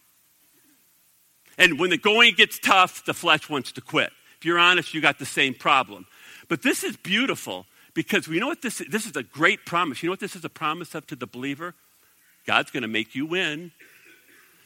And 1.59 1.77
when 1.77 1.91
the 1.91 1.97
going 1.97 2.33
gets 2.33 2.57
tough, 2.57 3.05
the 3.05 3.13
flesh 3.13 3.49
wants 3.49 3.73
to 3.73 3.81
quit. 3.81 4.11
If 4.39 4.45
you're 4.45 4.57
honest, 4.57 4.93
you 4.93 5.01
got 5.01 5.19
the 5.19 5.25
same 5.25 5.53
problem. 5.53 6.07
But 6.47 6.63
this 6.63 6.83
is 6.83 6.95
beautiful 6.95 7.65
because 7.93 8.27
we 8.27 8.39
know 8.39 8.47
what 8.47 8.61
this 8.61 8.79
is. 8.79 8.87
This 8.87 9.05
is 9.05 9.15
a 9.17 9.23
great 9.23 9.65
promise. 9.65 10.01
You 10.01 10.07
know 10.07 10.13
what 10.13 10.21
this 10.21 10.35
is 10.35 10.45
a 10.45 10.49
promise 10.49 10.95
of 10.95 11.05
to 11.07 11.15
the 11.17 11.27
believer? 11.27 11.75
God's 12.47 12.71
going 12.71 12.83
to 12.83 12.87
make 12.87 13.13
you 13.13 13.25
win. 13.25 13.71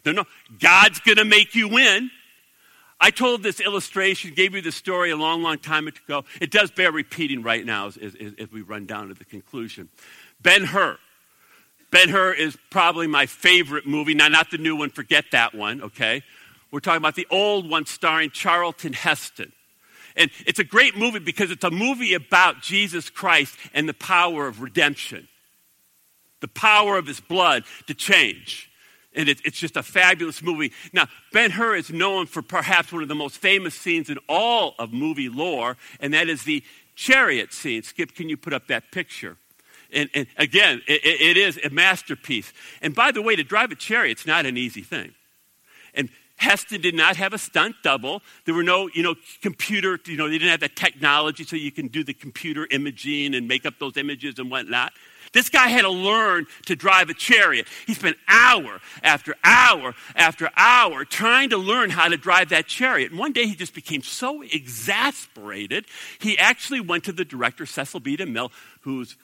No, 0.06 0.12
no, 0.12 0.26
God's 0.60 1.00
going 1.00 1.18
to 1.18 1.26
make 1.26 1.56
you 1.56 1.68
win. 1.68 2.12
I 3.00 3.10
told 3.10 3.42
this 3.44 3.60
illustration, 3.60 4.34
gave 4.34 4.54
you 4.54 4.62
the 4.62 4.72
story 4.72 5.12
a 5.12 5.18
long, 5.18 5.42
long 5.42 5.58
time 5.58 5.88
ago. 5.88 6.24
It 6.40 6.52
does 6.52 6.72
bear 6.72 6.92
repeating 6.92 7.42
right 7.42 7.66
now 7.66 7.88
as, 7.88 7.98
as, 7.98 8.16
as 8.38 8.52
we 8.52 8.62
run 8.62 8.86
down 8.86 9.08
to 9.08 9.14
the 9.14 9.26
conclusion. 9.26 9.90
Ben 10.42 10.64
Hur. 10.66 10.98
Ben 11.92 12.10
Hur 12.10 12.34
is 12.34 12.58
probably 12.70 13.08
my 13.08 13.26
favorite 13.26 13.86
movie. 13.86 14.14
Now, 14.14 14.28
not 14.28 14.52
the 14.52 14.58
new 14.58 14.76
one, 14.76 14.90
forget 14.90 15.26
that 15.32 15.54
one, 15.54 15.82
okay? 15.82 16.24
We're 16.74 16.80
talking 16.80 16.98
about 16.98 17.14
the 17.14 17.28
old 17.30 17.70
one 17.70 17.86
starring 17.86 18.32
Charlton 18.32 18.94
Heston. 18.94 19.52
And 20.16 20.32
it's 20.48 20.58
a 20.58 20.64
great 20.64 20.98
movie 20.98 21.20
because 21.20 21.52
it's 21.52 21.64
a 21.64 21.70
movie 21.70 22.16
about 22.16 22.64
Jesus 22.64 23.12
Christ 23.12 23.56
and 23.76 23.88
the 23.88 23.94
power 23.94 24.48
of 24.48 24.60
redemption, 24.60 25.28
the 26.42 26.48
power 26.48 26.98
of 26.98 27.06
his 27.06 27.20
blood 27.20 27.66
to 27.86 27.94
change. 27.94 28.72
And 29.16 29.30
it, 29.30 29.40
it's 29.46 29.60
just 29.60 29.78
a 29.78 29.84
fabulous 29.84 30.42
movie. 30.42 30.72
Now, 30.94 31.06
Ben 31.32 31.52
Hur 31.52 31.76
is 31.76 31.92
known 31.92 32.26
for 32.26 32.42
perhaps 32.42 32.92
one 32.92 33.04
of 33.04 33.08
the 33.08 33.14
most 33.14 33.38
famous 33.38 33.76
scenes 33.76 34.10
in 34.10 34.18
all 34.28 34.74
of 34.80 34.92
movie 34.92 35.30
lore, 35.30 35.78
and 36.00 36.12
that 36.16 36.28
is 36.28 36.44
the 36.44 36.64
chariot 36.96 37.54
scene. 37.54 37.84
Skip, 37.84 38.16
can 38.16 38.30
you 38.30 38.38
put 38.38 38.52
up 38.52 38.66
that 38.70 38.92
picture? 38.92 39.38
And, 39.94 40.10
and 40.16 40.26
again, 40.38 40.82
it, 40.88 41.06
it 41.06 41.38
is 41.38 41.60
a 41.64 41.70
masterpiece. 41.70 42.52
And 42.82 42.96
by 42.96 43.12
the 43.12 43.22
way, 43.22 43.36
to 43.36 43.44
drive 43.44 43.72
a 43.72 43.76
chariot's 43.76 44.26
not 44.26 44.48
an 44.48 44.58
easy 44.58 44.82
thing. 44.82 45.14
And 45.94 46.10
Heston 46.38 46.82
did 46.82 46.96
not 46.96 47.16
have 47.16 47.34
a 47.34 47.38
stunt 47.38 47.76
double. 47.84 48.22
There 48.46 48.54
were 48.54 48.64
no, 48.64 48.90
you 48.94 49.04
know, 49.04 49.16
computer, 49.42 50.00
you 50.06 50.18
know, 50.18 50.28
they 50.28 50.38
didn't 50.38 50.52
have 50.52 50.60
that 50.62 50.76
technology 50.76 51.44
so 51.44 51.56
you 51.56 51.72
can 51.72 51.88
do 51.88 52.04
the 52.04 52.14
computer 52.14 52.68
imaging 52.72 53.36
and 53.36 53.48
make 53.48 53.66
up 53.66 53.76
those 53.80 53.98
images 53.98 54.40
and 54.40 54.52
whatnot. 54.52 54.94
This 55.34 55.50
guy 55.50 55.68
had 55.68 55.82
to 55.82 55.90
learn 55.90 56.46
to 56.68 56.76
drive 56.76 57.10
a 57.10 57.14
chariot. 57.14 57.68
He 57.88 57.96
spent 57.96 58.18
hour 58.28 58.80
after 59.02 59.36
hour 59.44 59.96
after 60.16 60.50
hour 60.56 61.06
trying 61.06 61.50
to 61.50 61.58
learn 61.58 61.90
how 61.90 62.08
to 62.08 62.18
drive 62.18 62.50
that 62.50 62.68
chariot. 62.68 63.12
And 63.12 63.20
one 63.20 63.34
day 63.34 63.48
he 63.48 63.56
just 63.56 63.74
became 63.74 64.04
so 64.04 64.44
exasperated, 64.44 65.86
he 66.20 66.38
actually 66.38 66.82
went 66.82 67.04
to 67.06 67.12
the 67.12 67.26
director, 67.26 67.66
Cecil 67.66 68.00
B. 68.00 68.16
DeMille, 68.16 68.52
who's 68.82 69.18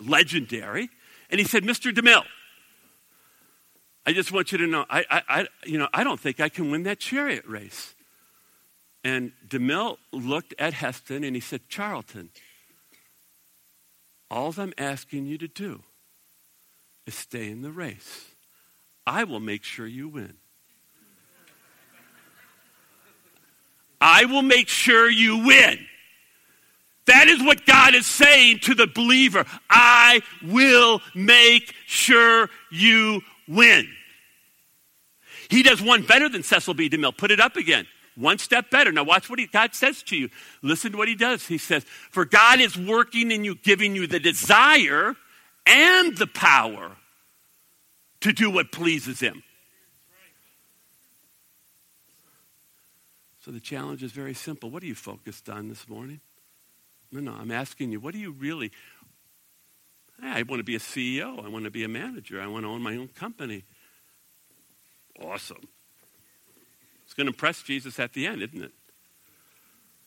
legendary, 0.00 0.90
and 1.30 1.38
he 1.38 1.46
said, 1.46 1.62
Mr. 1.62 1.92
DeMille, 1.92 2.24
I 4.04 4.12
just 4.12 4.32
want 4.32 4.52
you 4.52 4.58
to 4.58 4.66
know, 4.66 4.84
I, 4.90 5.04
I, 5.10 5.22
I, 5.28 5.46
you 5.64 5.78
know, 5.78 5.88
I 5.94 6.02
don't 6.02 6.18
think 6.18 6.40
I 6.40 6.48
can 6.48 6.70
win 6.70 6.82
that 6.84 6.98
chariot 6.98 7.46
race. 7.46 7.94
And 9.04 9.32
DeMille 9.46 9.96
looked 10.12 10.54
at 10.58 10.74
Heston 10.74 11.24
and 11.24 11.36
he 11.36 11.40
said, 11.40 11.68
Charlton, 11.68 12.30
all 14.30 14.52
I'm 14.56 14.72
asking 14.78 15.26
you 15.26 15.38
to 15.38 15.48
do 15.48 15.82
is 17.06 17.14
stay 17.14 17.50
in 17.50 17.62
the 17.62 17.70
race. 17.70 18.26
I 19.06 19.24
will 19.24 19.40
make 19.40 19.64
sure 19.64 19.86
you 19.86 20.08
win. 20.08 20.34
I 24.00 24.24
will 24.24 24.42
make 24.42 24.68
sure 24.68 25.08
you 25.08 25.46
win. 25.46 25.78
That 27.06 27.28
is 27.28 27.42
what 27.42 27.66
God 27.66 27.94
is 27.94 28.06
saying 28.06 28.60
to 28.60 28.74
the 28.74 28.86
believer. 28.86 29.44
I 29.68 30.22
will 30.44 31.00
make 31.14 31.74
sure 31.86 32.48
you 32.70 33.22
win. 33.48 33.88
He 35.48 35.62
does 35.62 35.82
one 35.82 36.02
better 36.02 36.28
than 36.28 36.42
Cecil 36.42 36.74
B. 36.74 36.88
DeMille. 36.88 37.16
Put 37.16 37.30
it 37.30 37.40
up 37.40 37.56
again. 37.56 37.86
one 38.14 38.38
step 38.38 38.70
better. 38.70 38.92
Now, 38.92 39.04
watch 39.04 39.30
what 39.30 39.38
he, 39.38 39.46
God 39.46 39.74
says 39.74 40.02
to 40.04 40.16
you. 40.16 40.28
Listen 40.62 40.92
to 40.92 40.98
what 40.98 41.08
he 41.08 41.14
does. 41.14 41.46
He 41.46 41.58
says, 41.58 41.84
For 41.84 42.24
God 42.24 42.60
is 42.60 42.76
working 42.76 43.30
in 43.30 43.44
you, 43.44 43.54
giving 43.54 43.94
you 43.96 44.06
the 44.06 44.20
desire 44.20 45.14
and 45.66 46.16
the 46.16 46.26
power 46.26 46.96
to 48.20 48.32
do 48.32 48.50
what 48.50 48.72
pleases 48.72 49.20
him. 49.20 49.42
So 53.44 53.50
the 53.50 53.60
challenge 53.60 54.02
is 54.02 54.12
very 54.12 54.34
simple. 54.34 54.70
What 54.70 54.82
are 54.82 54.86
you 54.86 54.94
focused 54.94 55.48
on 55.48 55.68
this 55.68 55.88
morning? 55.88 56.20
No, 57.10 57.20
no, 57.20 57.32
I'm 57.32 57.50
asking 57.50 57.92
you, 57.92 58.00
what 58.00 58.14
are 58.14 58.18
you 58.18 58.30
really? 58.30 58.70
I 60.22 60.42
want 60.42 60.60
to 60.60 60.64
be 60.64 60.76
a 60.76 60.80
CEO. 60.80 61.44
I 61.44 61.48
want 61.48 61.64
to 61.64 61.70
be 61.70 61.84
a 61.84 61.88
manager. 61.88 62.40
I 62.40 62.46
want 62.46 62.64
to 62.64 62.68
own 62.68 62.82
my 62.82 62.96
own 62.96 63.08
company. 63.08 63.64
Awesome. 65.20 65.68
It's 67.04 67.14
going 67.14 67.26
to 67.26 67.32
impress 67.32 67.62
Jesus 67.62 67.98
at 67.98 68.12
the 68.12 68.26
end, 68.26 68.42
isn't 68.42 68.62
it? 68.62 68.72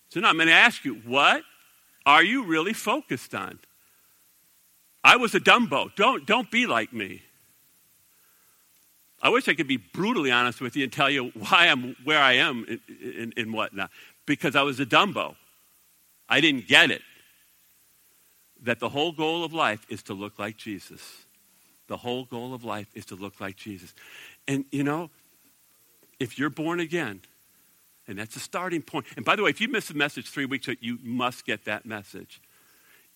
So 0.09 0.19
now 0.19 0.29
I'm 0.29 0.37
going 0.37 0.47
to 0.47 0.53
ask 0.53 0.85
you, 0.85 0.95
what 1.05 1.43
are 2.05 2.23
you 2.23 2.45
really 2.45 2.73
focused 2.73 3.35
on? 3.35 3.59
I 5.03 5.17
was 5.17 5.35
a 5.35 5.39
Dumbo. 5.39 5.93
Don't, 5.95 6.25
don't 6.25 6.49
be 6.49 6.65
like 6.65 6.93
me. 6.93 7.21
I 9.21 9.29
wish 9.29 9.47
I 9.47 9.53
could 9.53 9.67
be 9.67 9.77
brutally 9.77 10.31
honest 10.31 10.61
with 10.61 10.75
you 10.75 10.83
and 10.83 10.93
tell 10.93 11.09
you 11.09 11.31
why 11.35 11.67
I'm 11.67 11.95
where 12.03 12.19
I 12.19 12.33
am 12.33 12.65
and, 12.67 12.79
in, 13.01 13.33
in 13.37 13.51
whatnot. 13.51 13.91
Because 14.25 14.55
I 14.55 14.61
was 14.63 14.79
a 14.79 14.85
Dumbo. 14.85 15.35
I 16.27 16.41
didn't 16.41 16.67
get 16.67 16.91
it. 16.91 17.01
That 18.65 18.79
the 18.79 18.89
whole 18.89 19.11
goal 19.11 19.43
of 19.43 19.53
life 19.53 19.85
is 19.89 20.03
to 20.03 20.13
look 20.13 20.37
like 20.37 20.57
Jesus. 20.57 21.01
The 21.87 21.97
whole 21.97 22.25
goal 22.25 22.53
of 22.53 22.63
life 22.63 22.87
is 22.93 23.05
to 23.07 23.15
look 23.15 23.39
like 23.39 23.55
Jesus. 23.55 23.93
And 24.47 24.65
you 24.71 24.83
know, 24.83 25.09
if 26.19 26.37
you're 26.37 26.49
born 26.49 26.79
again, 26.79 27.21
and 28.07 28.19
that's 28.19 28.35
a 28.35 28.39
starting 28.39 28.81
point. 28.81 29.05
And 29.15 29.25
by 29.25 29.35
the 29.35 29.43
way, 29.43 29.49
if 29.49 29.59
you 29.59 29.67
missed 29.67 29.87
the 29.87 29.95
message 29.95 30.29
three 30.29 30.45
weeks 30.45 30.67
ago, 30.67 30.77
you 30.81 30.99
must 31.01 31.45
get 31.45 31.65
that 31.65 31.85
message. 31.85 32.41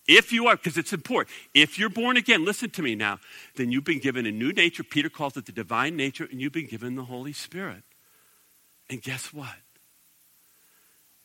If 0.08 0.32
you 0.32 0.46
are, 0.48 0.56
because 0.56 0.76
it's 0.76 0.92
important, 0.92 1.34
if 1.54 1.78
you're 1.78 1.90
born 1.90 2.16
again, 2.16 2.44
listen 2.44 2.70
to 2.70 2.82
me 2.82 2.94
now, 2.94 3.20
then 3.56 3.70
you've 3.70 3.84
been 3.84 4.00
given 4.00 4.26
a 4.26 4.32
new 4.32 4.52
nature. 4.52 4.82
Peter 4.82 5.08
calls 5.08 5.36
it 5.36 5.46
the 5.46 5.52
divine 5.52 5.96
nature, 5.96 6.26
and 6.30 6.40
you've 6.40 6.52
been 6.52 6.66
given 6.66 6.96
the 6.96 7.04
Holy 7.04 7.32
Spirit. 7.32 7.82
And 8.88 9.00
guess 9.00 9.32
what? 9.32 9.54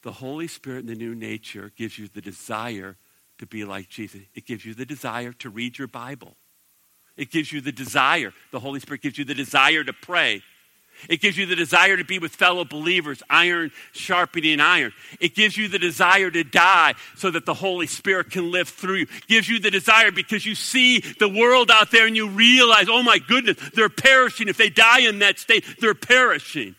The 0.03 0.11
Holy 0.11 0.47
Spirit 0.47 0.79
and 0.79 0.89
the 0.89 0.95
new 0.95 1.15
nature 1.15 1.71
gives 1.75 1.97
you 1.97 2.07
the 2.07 2.21
desire 2.21 2.97
to 3.39 3.45
be 3.45 3.65
like 3.65 3.89
Jesus. 3.89 4.21
It 4.33 4.45
gives 4.45 4.65
you 4.65 4.73
the 4.73 4.85
desire 4.85 5.33
to 5.33 5.49
read 5.49 5.77
your 5.77 5.87
Bible. 5.87 6.35
It 7.17 7.31
gives 7.31 7.51
you 7.51 7.61
the 7.61 7.71
desire. 7.71 8.33
The 8.51 8.59
Holy 8.59 8.79
Spirit 8.79 9.01
gives 9.01 9.17
you 9.17 9.25
the 9.25 9.33
desire 9.33 9.83
to 9.83 9.93
pray. 9.93 10.41
It 11.09 11.21
gives 11.21 11.37
you 11.37 11.45
the 11.45 11.55
desire 11.55 11.97
to 11.97 12.05
be 12.05 12.19
with 12.19 12.33
fellow 12.33 12.63
believers, 12.63 13.21
iron 13.29 13.71
sharpening 13.91 14.59
iron. 14.61 14.93
It 15.19 15.35
gives 15.35 15.57
you 15.57 15.67
the 15.67 15.79
desire 15.79 16.31
to 16.31 16.43
die 16.43 16.93
so 17.17 17.31
that 17.31 17.45
the 17.45 17.53
Holy 17.53 17.87
Spirit 17.87 18.31
can 18.31 18.51
live 18.51 18.69
through 18.69 18.95
you. 18.95 19.03
It 19.03 19.27
gives 19.27 19.49
you 19.49 19.59
the 19.59 19.71
desire 19.71 20.11
because 20.11 20.45
you 20.45 20.55
see 20.55 20.99
the 21.19 21.29
world 21.29 21.69
out 21.69 21.91
there 21.91 22.07
and 22.07 22.15
you 22.15 22.29
realize, 22.29 22.87
oh 22.89 23.03
my 23.03 23.19
goodness, 23.19 23.57
they're 23.73 23.89
perishing. 23.89 24.47
If 24.47 24.57
they 24.57 24.69
die 24.69 25.01
in 25.01 25.19
that 25.19 25.37
state, 25.37 25.65
they're 25.79 25.93
perishing. 25.93 26.75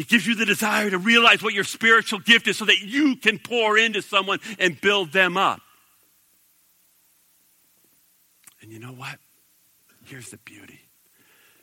It 0.00 0.08
gives 0.08 0.26
you 0.26 0.34
the 0.34 0.46
desire 0.46 0.88
to 0.88 0.96
realize 0.96 1.42
what 1.42 1.52
your 1.52 1.62
spiritual 1.62 2.20
gift 2.20 2.48
is 2.48 2.56
so 2.56 2.64
that 2.64 2.80
you 2.80 3.16
can 3.16 3.38
pour 3.38 3.76
into 3.76 4.00
someone 4.00 4.38
and 4.58 4.80
build 4.80 5.12
them 5.12 5.36
up. 5.36 5.60
And 8.62 8.72
you 8.72 8.78
know 8.78 8.92
what? 8.92 9.18
Here's 10.06 10.30
the 10.30 10.38
beauty. 10.38 10.80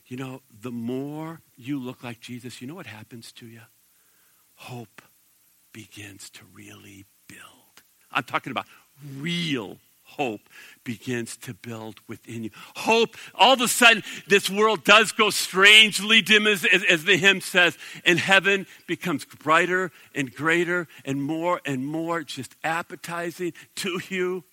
You 0.05 0.17
know, 0.17 0.43
the 0.61 0.69
more 0.69 1.41
you 1.55 1.79
look 1.79 2.03
like 2.03 2.19
Jesus, 2.19 2.61
you 2.61 2.67
know 2.67 2.75
what 2.75 2.85
happens 2.85 3.31
to 3.31 3.47
you? 3.47 3.61
Hope 4.53 5.01
begins 5.73 6.29
to 6.29 6.41
really 6.53 7.05
build. 7.27 7.41
I'm 8.11 8.23
talking 8.23 8.51
about 8.51 8.67
real 9.17 9.77
hope 10.07 10.41
begins 10.83 11.37
to 11.37 11.53
build 11.53 11.99
within 12.07 12.43
you. 12.43 12.49
Hope, 12.75 13.15
all 13.35 13.53
of 13.53 13.61
a 13.61 13.67
sudden, 13.67 14.03
this 14.27 14.49
world 14.49 14.83
does 14.83 15.11
go 15.11 15.29
strangely 15.29 16.21
dim, 16.21 16.47
as, 16.47 16.65
as, 16.65 16.83
as, 16.83 17.03
the 17.03 17.17
hymn 17.17 17.41
says, 17.41 17.77
and 18.05 18.17
heaven 18.17 18.65
becomes 18.87 19.25
brighter 19.25 19.91
and 20.15 20.33
greater 20.33 20.87
and 21.05 21.21
more 21.21 21.61
and 21.65 21.85
more 21.85 22.23
just 22.23 22.55
appetizing 22.63 23.53
to 23.75 23.99
you. 24.09 24.43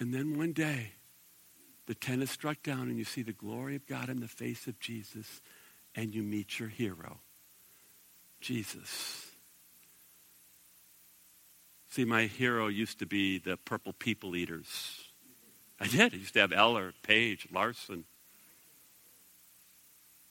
And 0.00 0.12
then 0.12 0.36
one 0.36 0.52
day, 0.52 0.92
the 1.86 1.94
tent 1.94 2.22
is 2.22 2.30
struck 2.30 2.62
down 2.62 2.88
and 2.88 2.98
you 2.98 3.04
see 3.04 3.22
the 3.22 3.32
glory 3.32 3.76
of 3.76 3.86
God 3.86 4.08
in 4.08 4.20
the 4.20 4.28
face 4.28 4.66
of 4.66 4.78
Jesus 4.78 5.40
and 5.94 6.14
you 6.14 6.22
meet 6.22 6.58
your 6.58 6.68
hero, 6.68 7.18
Jesus. 8.40 9.27
See, 11.88 12.04
my 12.04 12.24
hero 12.24 12.68
used 12.68 12.98
to 12.98 13.06
be 13.06 13.38
the 13.38 13.56
purple 13.56 13.92
people 13.92 14.36
eaters. 14.36 15.04
I 15.80 15.86
did. 15.86 16.12
I 16.12 16.16
used 16.16 16.34
to 16.34 16.40
have 16.40 16.52
Eller, 16.52 16.92
Page, 17.02 17.48
Larsen. 17.52 18.04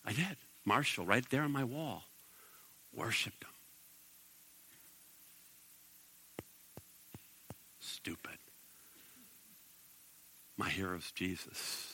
I 0.06 0.14
did. 0.14 0.38
Marshall, 0.66 1.06
right 1.06 1.28
there 1.30 1.44
on 1.44 1.52
my 1.52 1.64
wall. 1.64 2.04
Worshipped 2.94 3.44
him. 3.44 3.50
Stupid. 7.80 8.38
My 10.58 10.70
hero 10.70 10.98
is 10.98 11.12
Jesus. 11.12 11.94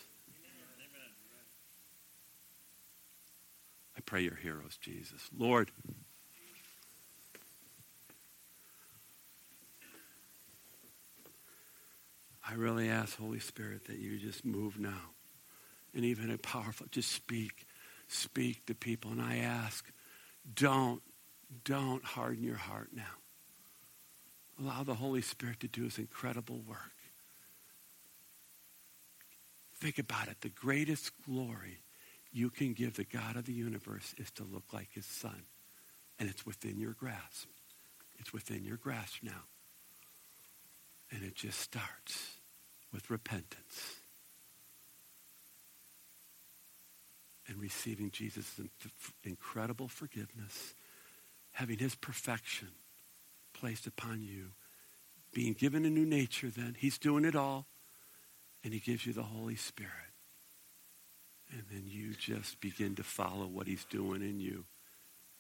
I 3.95 4.02
pray 4.02 4.21
your 4.21 4.36
hero 4.36 4.62
is 4.67 4.78
Jesus. 4.78 5.30
Lord, 5.38 5.71
I 12.47 12.56
really 12.56 12.89
ask, 12.89 13.17
Holy 13.17 13.39
Spirit, 13.39 13.86
that 13.86 13.99
you 13.99 14.17
just 14.19 14.43
move 14.43 14.79
now. 14.79 15.12
And 15.95 16.03
even 16.03 16.32
a 16.32 16.38
powerful, 16.38 16.88
just 16.91 17.12
speak. 17.12 17.65
Speak 18.08 18.65
to 18.65 18.75
people. 18.75 19.12
And 19.12 19.21
I 19.21 19.38
ask, 19.38 19.91
don't, 20.53 21.01
don't 21.63 22.03
harden 22.03 22.43
your 22.43 22.58
heart 22.58 22.89
now. 22.93 23.03
Allow 24.60 24.84
the 24.84 24.95
Holy 24.95 25.21
Spirit 25.21 25.60
to 25.62 25.67
do 25.67 25.84
his 25.84 25.97
incredible 25.97 26.62
work. 26.67 26.77
Think 29.75 29.97
about 29.97 30.27
it. 30.27 30.41
The 30.41 30.49
greatest 30.49 31.12
glory 31.25 31.79
you 32.32 32.49
can 32.49 32.73
give 32.73 32.95
the 32.95 33.03
God 33.03 33.36
of 33.36 33.45
the 33.45 33.53
universe 33.53 34.13
is 34.17 34.32
to 34.32 34.43
look 34.43 34.73
like 34.73 34.89
his 34.91 35.06
son. 35.06 35.43
And 36.19 36.29
it's 36.29 36.45
within 36.45 36.79
your 36.79 36.93
grasp. 36.93 37.47
It's 38.19 38.34
within 38.34 38.63
your 38.63 38.77
grasp 38.77 39.17
now. 39.23 39.43
And 41.12 41.24
it 41.24 41.36
just 41.36 41.60
starts 41.60 42.38
with 42.92 43.10
repentance 43.10 44.02
and 47.48 47.60
receiving 47.60 48.10
Jesus' 48.12 48.60
incredible 49.24 49.88
forgiveness, 49.88 50.76
having 51.52 51.78
his 51.78 51.96
perfection 51.96 52.70
placed 53.54 53.86
upon 53.86 54.24
you, 54.24 54.52
being 55.34 55.54
given 55.54 55.86
a 55.86 55.89
new 55.89 56.06
nature 56.06 56.50
then. 56.50 56.76
He's 56.78 56.98
doing 56.98 57.26
it 57.26 57.36
all 57.36 57.68
and 58.63 58.74
he 58.74 58.80
gives 58.80 59.06
you 59.06 59.13
the 59.13 59.24
Holy 59.24 59.56
Spirit. 59.56 59.92
And 61.52 61.63
then 61.72 61.84
you 61.86 62.13
just 62.13 62.60
begin 62.62 62.96
to 62.96 63.04
follow 63.04 63.46
what 63.46 63.68
he's 63.68 63.86
doing 63.86 64.22
in 64.22 64.39
you, 64.39 64.66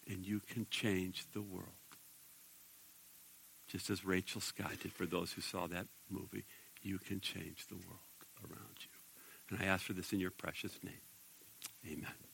and 0.07 0.25
you 0.25 0.41
can 0.41 0.67
change 0.69 1.25
the 1.33 1.41
world. 1.41 1.69
Just 3.73 3.89
as 3.89 4.05
Rachel 4.05 4.39
Scott 4.39 4.79
did 4.83 4.93
for 4.93 5.07
those 5.07 5.33
who 5.33 5.41
saw 5.41 5.65
that 5.65 5.87
movie, 6.07 6.45
you 6.83 6.99
can 6.99 7.19
change 7.19 7.65
the 7.67 7.75
world 7.75 7.99
around 8.43 8.77
you. 8.81 8.87
And 9.49 9.59
I 9.59 9.65
ask 9.65 9.83
for 9.83 9.93
this 9.93 10.13
in 10.13 10.19
your 10.19 10.29
precious 10.29 10.77
name. 10.83 11.01
Amen. 11.91 12.32